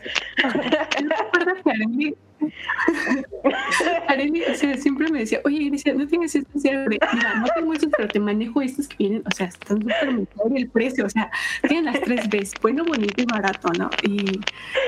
[4.08, 4.42] Arely
[4.78, 6.50] siempre me decía, oye, Grecia, ¿no tienes esto?
[6.88, 10.52] Mira, no tengo estos, pero te manejo estos que vienen, o sea, están súper mejor
[10.56, 11.30] el precio, o sea,
[11.68, 13.90] tienen las tres veces, bueno, bonito y barato, ¿no?
[14.02, 14.40] Y,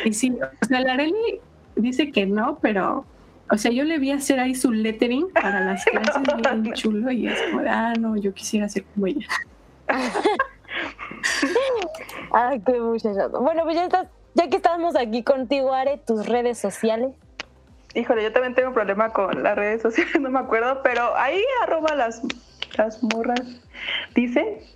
[0.04, 1.40] y sí, o sea, la Arely
[1.76, 3.06] dice que no, pero
[3.54, 6.22] o sea, yo le vi hacer ahí su lettering para las clases
[6.60, 9.28] bien chulo y es como, ah, no, yo quisiera ser como ella.
[12.32, 13.30] Ay, qué muchacho.
[13.40, 17.12] Bueno, pues ya estás, ya que estamos aquí contigo, Are, tus redes sociales.
[17.94, 21.40] Híjole, yo también tengo un problema con las redes sociales, no me acuerdo, pero ahí
[21.62, 22.22] arroba las,
[22.76, 23.40] las morras.
[24.16, 24.66] ¿Dice?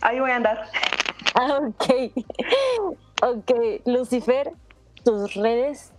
[0.00, 0.68] ahí voy a andar.
[1.36, 1.84] Ah, ok.
[3.22, 3.52] Ok,
[3.84, 4.50] Lucifer,
[5.04, 5.92] tus redes.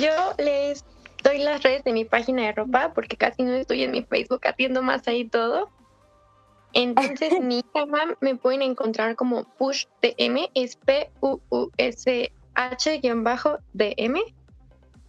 [0.00, 0.84] Yo les
[1.22, 4.40] doy las redes de mi página de ropa porque casi no estoy en mi Facebook,
[4.46, 5.70] atiendo más ahí todo.
[6.72, 11.40] Entonces, en Instagram me pueden encontrar como PushDM, es P-U-U-S-H-DM.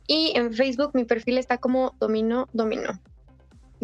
[0.07, 2.99] Y en Facebook mi perfil está como Domino Domino.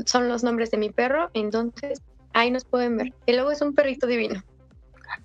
[0.06, 2.02] Son los nombres de mi perro, entonces
[2.34, 3.14] ahí nos pueden ver.
[3.26, 4.43] Y luego es un perrito divino.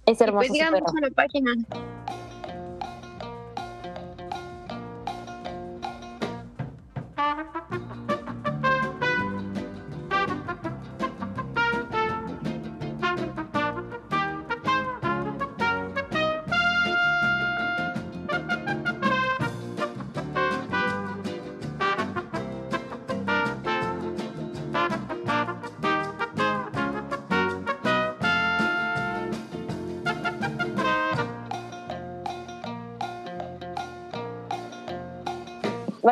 [0.06, 0.46] Es hermoso.
[0.46, 1.52] Y pues la página.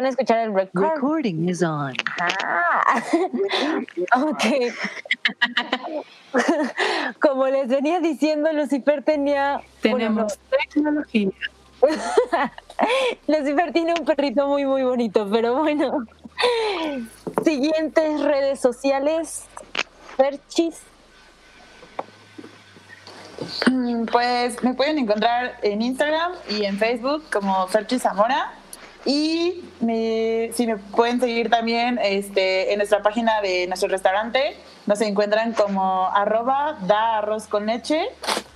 [0.05, 0.85] Van a escuchar el record.
[0.97, 1.95] Recording is on.
[2.21, 3.03] Ah,
[4.17, 4.45] ok.
[7.21, 9.63] Como les venía diciendo, Lucifer tenía.
[9.81, 11.31] Tenemos tecnología.
[13.27, 16.05] Lucifer tiene un perrito muy, muy bonito, pero bueno.
[17.43, 19.47] Siguientes redes sociales.
[20.19, 20.83] Perchis.
[24.13, 28.53] Pues me pueden encontrar en Instagram y en Facebook como Ferchis Zamora.
[29.05, 35.01] Y me, si me pueden seguir también este, en nuestra página de nuestro restaurante, nos
[35.01, 38.09] encuentran como arroba da arroz con leche.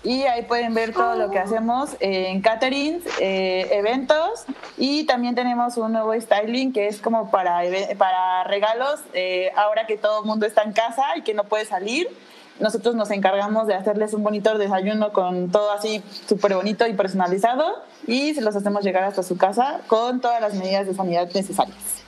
[0.05, 4.45] Y ahí pueden ver todo lo que hacemos en caterings, eh, eventos.
[4.77, 7.63] Y también tenemos un nuevo styling que es como para,
[7.99, 11.65] para regalos eh, ahora que todo el mundo está en casa y que no puede
[11.67, 12.09] salir
[12.61, 17.83] nosotros nos encargamos de hacerles un bonito desayuno con todo así súper bonito y personalizado
[18.07, 22.03] y se los hacemos llegar hasta su casa con todas las medidas de sanidad necesarias.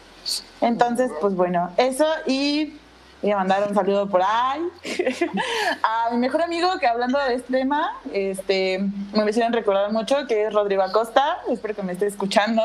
[0.61, 2.77] Entonces, pues bueno, eso y
[3.23, 4.61] voy a mandar un saludo por ahí
[5.83, 10.47] a mi mejor amigo que hablando de este tema, este, me hicieron recordar mucho, que
[10.47, 12.63] es Rodrigo Acosta, espero que me esté escuchando,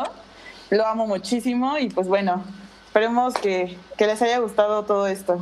[0.70, 2.44] lo amo muchísimo y pues bueno,
[2.88, 5.42] esperemos que, que les haya gustado todo esto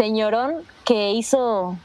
[0.00, 1.76] señorón que hizo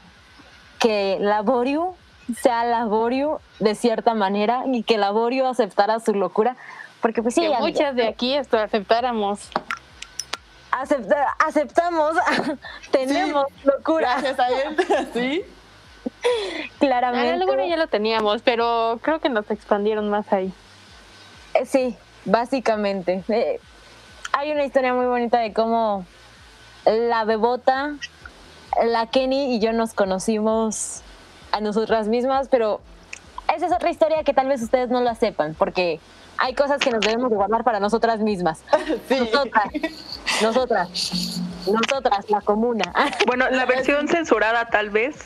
[0.78, 1.94] que Laborio
[2.40, 6.56] sea Laborio de cierta manera y que Laborio aceptara su locura.
[7.02, 9.50] Porque pues sí, que muchas de aquí esto aceptáramos.
[10.70, 12.16] aceptamos,
[12.90, 14.16] tenemos locura.
[14.18, 14.76] Gracias a él,
[15.12, 15.44] sí.
[16.78, 17.34] Claramente.
[17.34, 20.54] Alguno ya lo teníamos, pero creo que nos expandieron más ahí.
[21.52, 21.94] Eh, sí,
[22.24, 23.22] básicamente.
[23.28, 23.60] Eh,
[24.32, 26.06] hay una historia muy bonita de cómo
[26.86, 27.94] la bebota,
[28.84, 31.02] la Kenny y yo nos conocimos
[31.52, 32.80] a nosotras mismas, pero
[33.54, 36.00] esa es otra historia que tal vez ustedes no la sepan, porque
[36.38, 38.62] hay cosas que nos debemos guardar para nosotras mismas.
[39.08, 39.18] Sí.
[40.42, 40.88] Nosotras.
[41.66, 42.92] Nosotras, la comuna.
[43.26, 45.16] Bueno, la versión censurada tal vez.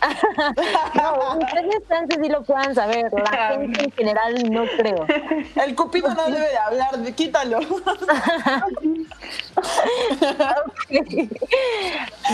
[0.94, 3.10] no, ustedes antes sí lo puedan saber.
[3.12, 5.06] La gente en general no creo.
[5.56, 7.60] El cupido no debe de hablar, de- quítalo.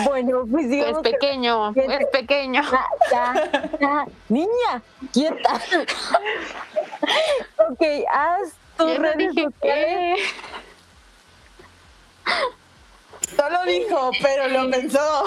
[0.04, 2.62] Bueno, pues Es digamos que- pequeño, es pequeño.
[2.62, 3.50] Ya, ya,
[3.80, 4.06] ya.
[4.28, 5.54] Niña, quieta.
[7.68, 10.20] ok, haz tus no redes dije sociales.
[13.38, 15.24] No lo dijo, pero lo pensó.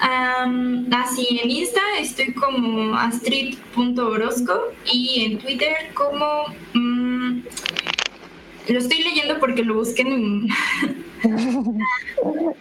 [0.00, 7.40] Am, así en Insta estoy como astrid.orozco y en Twitter como mm,
[8.68, 10.48] lo estoy leyendo porque lo busqué en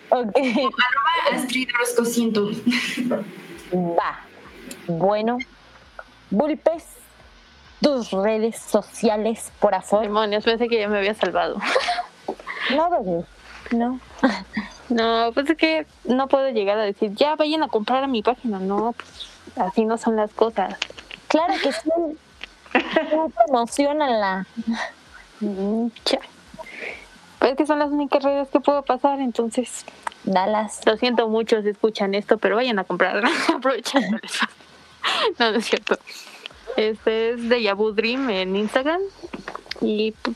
[0.09, 0.36] Ok.
[0.38, 3.24] arroba Astrid Orozco 101.
[3.97, 4.19] Va.
[4.88, 5.38] Bueno,
[6.30, 6.86] Bulpes,
[7.82, 10.05] tus redes sociales, por favor.
[10.05, 11.57] Demonios, pensé que ya me había salvado.
[12.76, 13.26] No.
[13.72, 13.99] No.
[14.91, 18.21] No, pues es que no puedo llegar a decir, ya vayan a comprar a mi
[18.21, 18.59] página.
[18.59, 20.75] No, pues así no son las cosas.
[21.29, 21.89] Claro que sí.
[23.35, 24.45] Promocionala.
[25.39, 25.87] Mm.
[27.39, 29.85] Pues es que son las únicas redes que puedo pasar, entonces.
[30.25, 30.81] Dalas.
[30.85, 33.23] Lo siento mucho si escuchan esto, pero vayan a comprar.
[33.49, 34.01] Espacio.
[35.39, 35.97] No, no es cierto.
[36.75, 39.01] Este es de Yabu Dream en Instagram.
[39.79, 40.35] Y pues,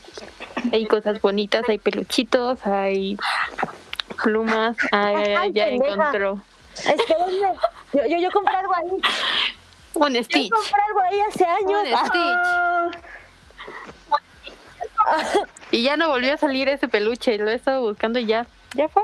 [0.72, 3.18] hay cosas bonitas, hay peluchitos, hay
[4.22, 5.94] plumas, Ay, ya pendeja.
[5.94, 6.40] encontró
[6.74, 7.54] Espérenme.
[7.92, 8.90] Yo, yo, yo compré algo ahí.
[9.94, 10.50] un Yo Stitch.
[10.50, 11.82] compré algo ahí hace años.
[11.82, 13.02] Un Stitch.
[15.70, 18.88] Y ya no volvió a salir ese peluche, lo he estado buscando y ya, ya
[18.88, 19.02] fue.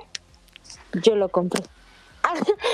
[1.02, 1.62] Yo lo compré.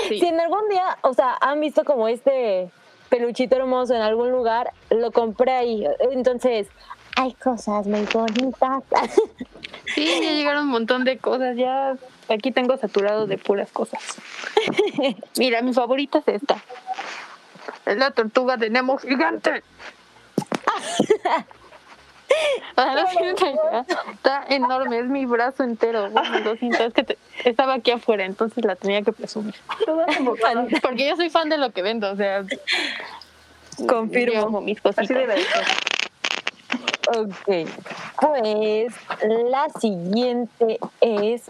[0.09, 2.69] Si en algún día, o sea, han visto como este
[3.09, 5.85] peluchito hermoso en algún lugar, lo compré ahí.
[6.11, 6.67] Entonces,
[7.15, 8.83] hay cosas muy bonitas.
[9.95, 11.95] Sí, ya llegaron un montón de cosas, ya
[12.33, 14.01] aquí tengo saturado de puras cosas.
[15.37, 16.57] Mira, mi favorita es esta.
[17.85, 19.63] Es la tortuga de Nemo gigante.
[22.75, 23.05] Ah,
[24.13, 26.09] está- enorme, es mi brazo entero.
[26.11, 29.55] Bueno, lo siento, es que te- estaba aquí afuera, entonces la tenía que presumir.
[30.81, 32.45] Porque yo soy fan de lo que vendo, o sea.
[33.87, 34.61] Confirmo.
[34.61, 35.05] mis cositas.
[35.05, 35.65] Así debe de ser.
[37.17, 37.69] Ok,
[38.21, 38.93] pues
[39.49, 41.43] la siguiente es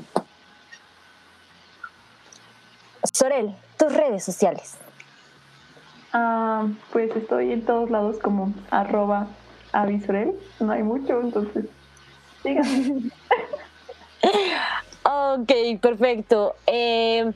[3.04, 4.78] Sorel, tus redes sociales.
[6.14, 9.28] Ah, pues estoy en todos lados como arroba
[9.72, 10.34] avisorel.
[10.60, 11.66] No hay mucho, entonces
[12.43, 13.12] díganme.
[15.04, 16.56] Ok, perfecto.
[16.68, 17.32] Eh,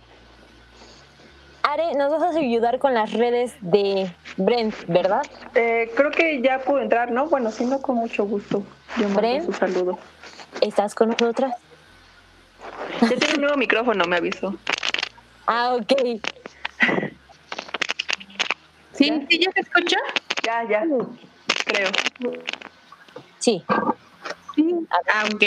[1.64, 5.22] Are, nos vas a ayudar con las redes de Brent, ¿verdad?
[5.55, 7.28] Eh, creo que ya pudo entrar, ¿no?
[7.28, 8.64] Bueno, si no, con mucho gusto.
[8.97, 9.97] Yo mando su saludo.
[10.61, 11.55] ¿Estás con nosotras?
[13.01, 14.55] Ya tiene un nuevo micrófono, me avisó.
[15.45, 16.21] Ah, ok.
[18.93, 19.97] ¿Sí, ¿Sí ya se escucha?
[20.43, 20.85] Ya, ya.
[21.65, 21.89] Creo.
[23.39, 23.63] Sí.
[23.69, 25.43] Ah, ok.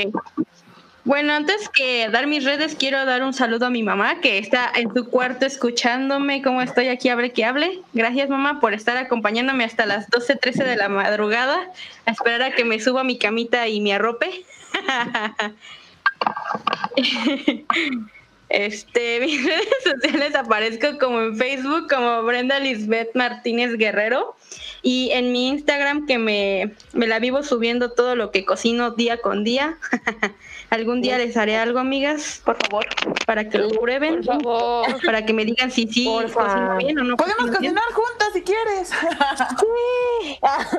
[1.05, 4.72] Bueno, antes que dar mis redes, quiero dar un saludo a mi mamá que está
[4.74, 7.80] en su cuarto escuchándome cómo estoy aquí, hable que hable.
[7.92, 11.70] Gracias, mamá, por estar acompañándome hasta las 12, 13 de la madrugada
[12.07, 14.44] a esperar a que me suba mi camita y me arrope.
[18.49, 24.36] Este, mis redes sociales aparezco como en Facebook como Brenda Lisbeth Martínez Guerrero
[24.82, 29.18] y en mi Instagram que me, me la vivo subiendo todo lo que cocino día
[29.20, 29.77] con día.
[30.70, 32.86] Algún día les haré algo, amigas, por favor,
[33.24, 34.86] para que lo prueben, Por favor.
[35.05, 37.16] para que me digan si sí cocino bien o no.
[37.16, 37.55] Podemos bien.
[37.74, 38.90] cocinar juntas si quieres.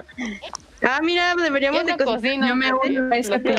[0.84, 2.16] Ah, mira, deberíamos de cocinar.
[2.16, 3.52] cocino, Yo me uno a este Yo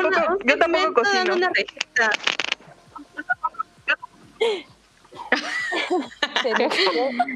[0.00, 1.34] una- tampoco- cocino.
[1.34, 2.10] una receta.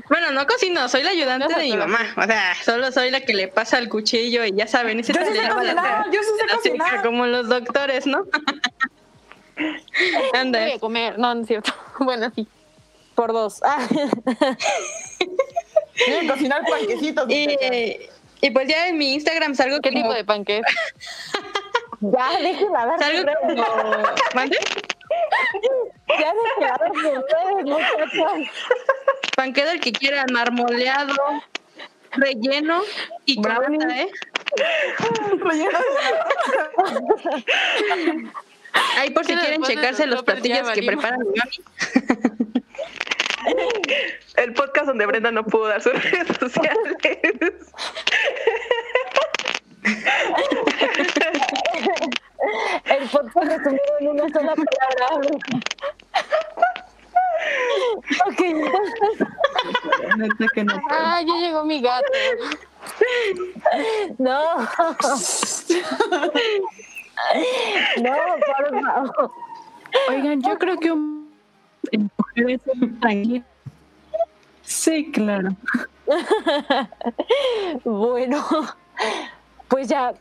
[0.09, 2.01] Bueno, no cocino, soy la ayudante de mi mamá.
[2.16, 5.20] O sea, solo soy la que le pasa el cuchillo y ya saben, ese Yo
[5.24, 7.02] sí sé cocinar, yo sí sé cocinar.
[7.02, 8.24] Como los doctores, ¿no?
[10.35, 10.60] Anda.
[10.60, 11.72] Voy a comer, no, no es cierto.
[11.98, 12.47] Bueno, sí.
[13.16, 13.60] Por dos.
[13.64, 13.89] Ah.
[16.05, 17.28] Quieren cocinar panquecitos.
[17.28, 17.56] Y,
[18.40, 20.02] y pues ya en mi Instagram salgo ¿Qué como...
[20.02, 20.62] tipo de panque?
[22.01, 23.64] Ya, déjenla dar Salgo como...
[24.35, 24.59] ¿Mande?
[26.09, 28.32] Ya sus redes, muchachos.
[29.36, 31.15] Panque del que quiera, marmoleado,
[32.12, 32.82] relleno
[33.24, 33.78] y Brownie.
[34.03, 34.09] ¿eh?
[35.39, 35.89] Relleno de-
[38.97, 40.95] Ahí por si quieren checarse los los ya platillos que valimos.
[40.95, 41.62] prepara mi mami.
[44.36, 46.97] El podcast donde Brenda no pudo dar sus redes sociales.
[53.42, 55.06] resumido en una sola palabra.
[58.26, 58.94] ok, entonces.
[60.90, 62.05] Ah, ya llegó mi gato.
[64.18, 64.68] No.
[68.00, 68.14] No,
[68.46, 69.30] por favor.
[70.09, 71.28] Oigan, yo creo que un
[71.92, 72.60] mujeres.
[74.62, 75.50] Sí, claro.
[77.84, 78.44] Bueno,
[79.68, 80.14] pues ya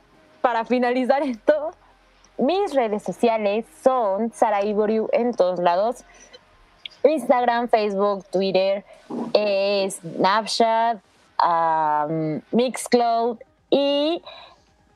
[0.48, 1.72] para finalizar esto,
[2.38, 6.06] mis redes sociales son Sara Iboriu en todos lados.
[7.03, 8.86] Instagram, Facebook, Twitter,
[9.34, 10.99] eh, Snapchat,
[12.52, 14.24] Mixcloud y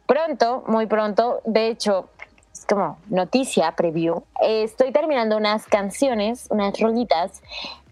[0.06, 2.08] pronto, muy pronto, de hecho,
[2.54, 7.42] es como noticia preview, estoy terminando unas canciones, unas rolitas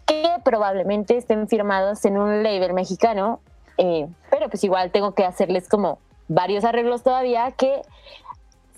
[0.05, 3.41] que probablemente estén firmados en un label mexicano,
[3.77, 5.99] eh, pero pues igual tengo que hacerles como
[6.29, 7.81] varios arreglos todavía que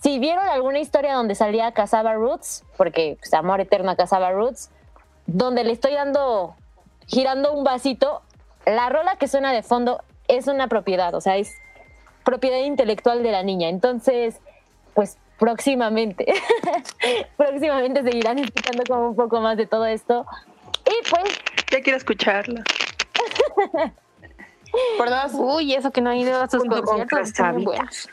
[0.02, 4.72] si vieron alguna historia donde salía Casaba Roots, porque pues, Amor Eterno a Casaba Roots,
[5.28, 6.56] donde le estoy dando,
[7.06, 8.24] girando un vasito,
[8.66, 11.54] la rola que suena de fondo es una propiedad, o sea, es
[12.24, 13.70] propiedad intelectual de la niña.
[13.70, 14.40] Entonces,
[14.96, 16.34] pues próximamente,
[17.38, 20.26] próximamente seguirán escuchando como un poco más de todo esto.
[20.86, 21.40] Y pues...
[21.72, 22.64] Ya quiero escucharla.
[24.98, 25.32] Por dos.
[25.34, 27.64] Uy, eso que no ha ido a sus Junto con conciertos.
[27.64, 28.10] buenos.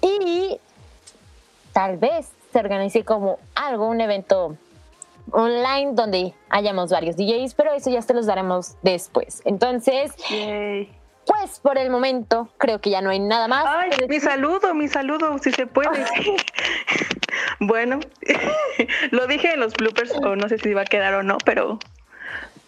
[0.00, 0.58] Y
[1.72, 4.56] tal vez se organice como algo, un evento
[5.30, 9.42] online donde hayamos varios DJs, pero eso ya se los daremos después.
[9.44, 10.12] Entonces,
[11.26, 13.64] pues por el momento creo que ya no hay nada más.
[13.66, 15.88] Ay, mi saludo, mi saludo, si se puede.
[17.60, 18.00] bueno,
[19.10, 21.78] lo dije en los bloopers, o no sé si va a quedar o no, pero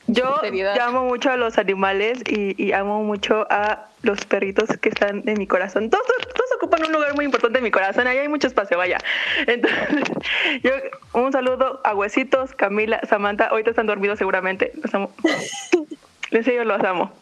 [0.06, 0.40] yo
[0.80, 5.38] amo mucho a los animales y, y amo mucho a los perritos que están en
[5.38, 5.90] mi corazón.
[5.90, 8.98] Todos, todos ocupan un lugar muy importante en mi corazón, ahí hay mucho espacio, vaya.
[9.46, 10.04] Entonces,
[10.62, 10.72] yo
[11.14, 14.72] un saludo a Huesitos, Camila, Samantha, ahorita están dormidos seguramente.
[14.82, 15.10] Los amo.
[16.30, 17.12] En serio, los amo.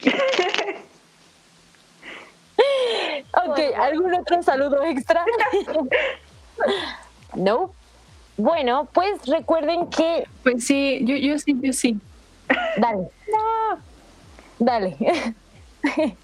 [3.46, 5.24] Ok, ¿algún otro saludo extra?
[7.34, 7.72] no.
[8.38, 10.24] Bueno, pues recuerden que.
[10.42, 11.98] Pues sí, yo, yo sí, yo sí.
[12.78, 13.10] Dale.
[14.58, 14.96] Dale.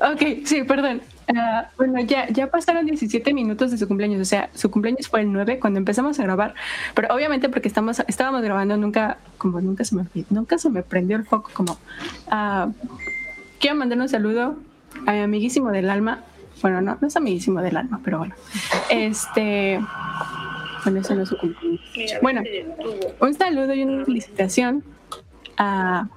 [0.01, 1.01] Ok, sí, perdón.
[1.35, 5.20] Ah, bueno, ya, ya pasaron 17 minutos de su cumpleaños, o sea, su cumpleaños fue
[5.20, 6.55] el 9 cuando empezamos a grabar,
[6.95, 11.16] pero obviamente porque estamos, estábamos grabando, nunca, como nunca se me, nunca se me prendió
[11.16, 11.78] el foco, como,
[12.28, 12.69] ah,
[13.59, 14.57] quiero mandar un saludo
[15.07, 16.24] a mi amiguísimo del alma,
[16.61, 18.35] bueno, no, no es amiguísimo del alma, pero bueno,
[18.91, 19.81] este,
[20.85, 21.81] bueno, eso no es su cumpleaños.
[22.23, 22.43] Bueno,
[23.20, 24.85] un saludo y una felicitación
[25.56, 26.09] a,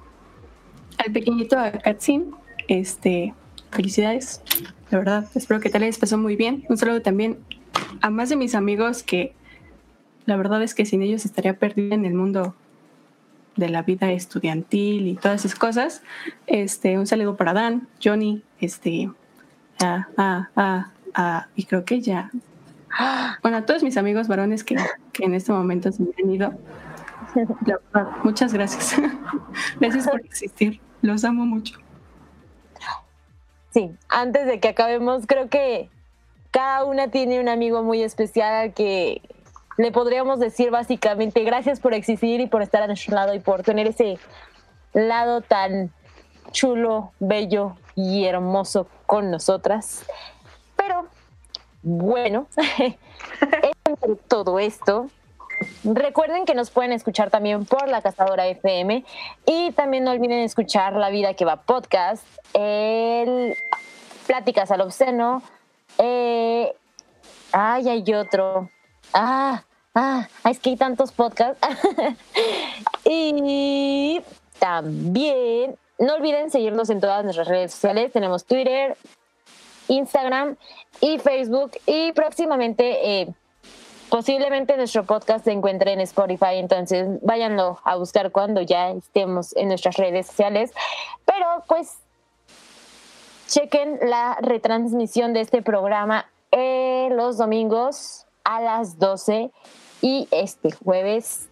[0.98, 2.32] al pequeñito Akatsin,
[2.68, 3.34] este,
[3.70, 4.42] felicidades,
[4.90, 6.64] de verdad, espero que te la hayas pasado muy bien.
[6.68, 7.38] Un saludo también
[8.00, 9.32] a más de mis amigos que
[10.26, 12.54] la verdad es que sin ellos estaría perdida en el mundo
[13.56, 16.02] de la vida estudiantil y todas esas cosas.
[16.46, 19.10] Este, un saludo para Dan, Johnny, este,
[21.56, 22.30] y creo que ya.
[23.42, 24.76] Bueno, a todos mis amigos varones que,
[25.12, 26.52] que en este momento se han ido.
[28.24, 28.96] Muchas gracias.
[29.80, 30.80] Gracias por existir.
[31.02, 31.78] Los amo mucho.
[33.70, 35.90] Sí, antes de que acabemos, creo que
[36.50, 39.22] cada una tiene un amigo muy especial al que
[39.76, 43.62] le podríamos decir básicamente gracias por existir y por estar a nuestro lado y por
[43.62, 44.18] tener ese
[44.92, 45.92] lado tan
[46.50, 50.04] chulo, bello y hermoso con nosotras.
[50.76, 51.06] Pero
[51.82, 52.48] bueno,
[53.84, 55.08] entre todo esto,
[55.84, 59.04] recuerden que nos pueden escuchar también por la Cazadora FM
[59.46, 63.56] y también no olviden escuchar La Vida que va podcast, el
[64.26, 65.42] Pláticas al Obsceno,
[65.98, 66.72] eh,
[67.52, 68.68] ay, hay otro,
[69.14, 69.64] ah,
[69.94, 71.66] ah, es que hay tantos podcasts.
[73.04, 74.20] y
[74.58, 78.96] también no olviden seguirnos en todas nuestras redes sociales, tenemos Twitter,
[79.88, 80.56] Instagram
[81.00, 81.72] y Facebook.
[81.86, 83.28] Y próximamente eh,
[84.08, 89.68] posiblemente nuestro podcast se encuentre en Spotify, entonces váyanlo a buscar cuando ya estemos en
[89.68, 90.72] nuestras redes sociales.
[91.24, 91.98] Pero pues
[93.46, 99.50] chequen la retransmisión de este programa eh, los domingos a las 12
[100.00, 101.48] y este jueves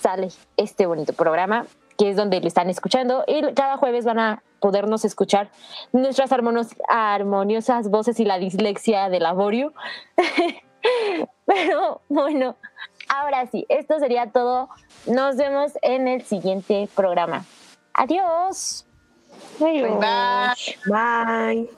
[0.00, 1.66] sale este bonito programa
[1.98, 3.24] que es donde lo están escuchando.
[3.26, 5.50] Y cada jueves van a podernos escuchar
[5.92, 6.30] nuestras
[6.88, 9.72] armoniosas voces y la dislexia de Laborio.
[11.46, 12.56] Pero bueno,
[13.08, 14.68] ahora sí, esto sería todo.
[15.06, 17.44] Nos vemos en el siguiente programa.
[17.94, 18.86] Adiós.
[19.58, 19.98] Bye.
[20.86, 21.70] Bye.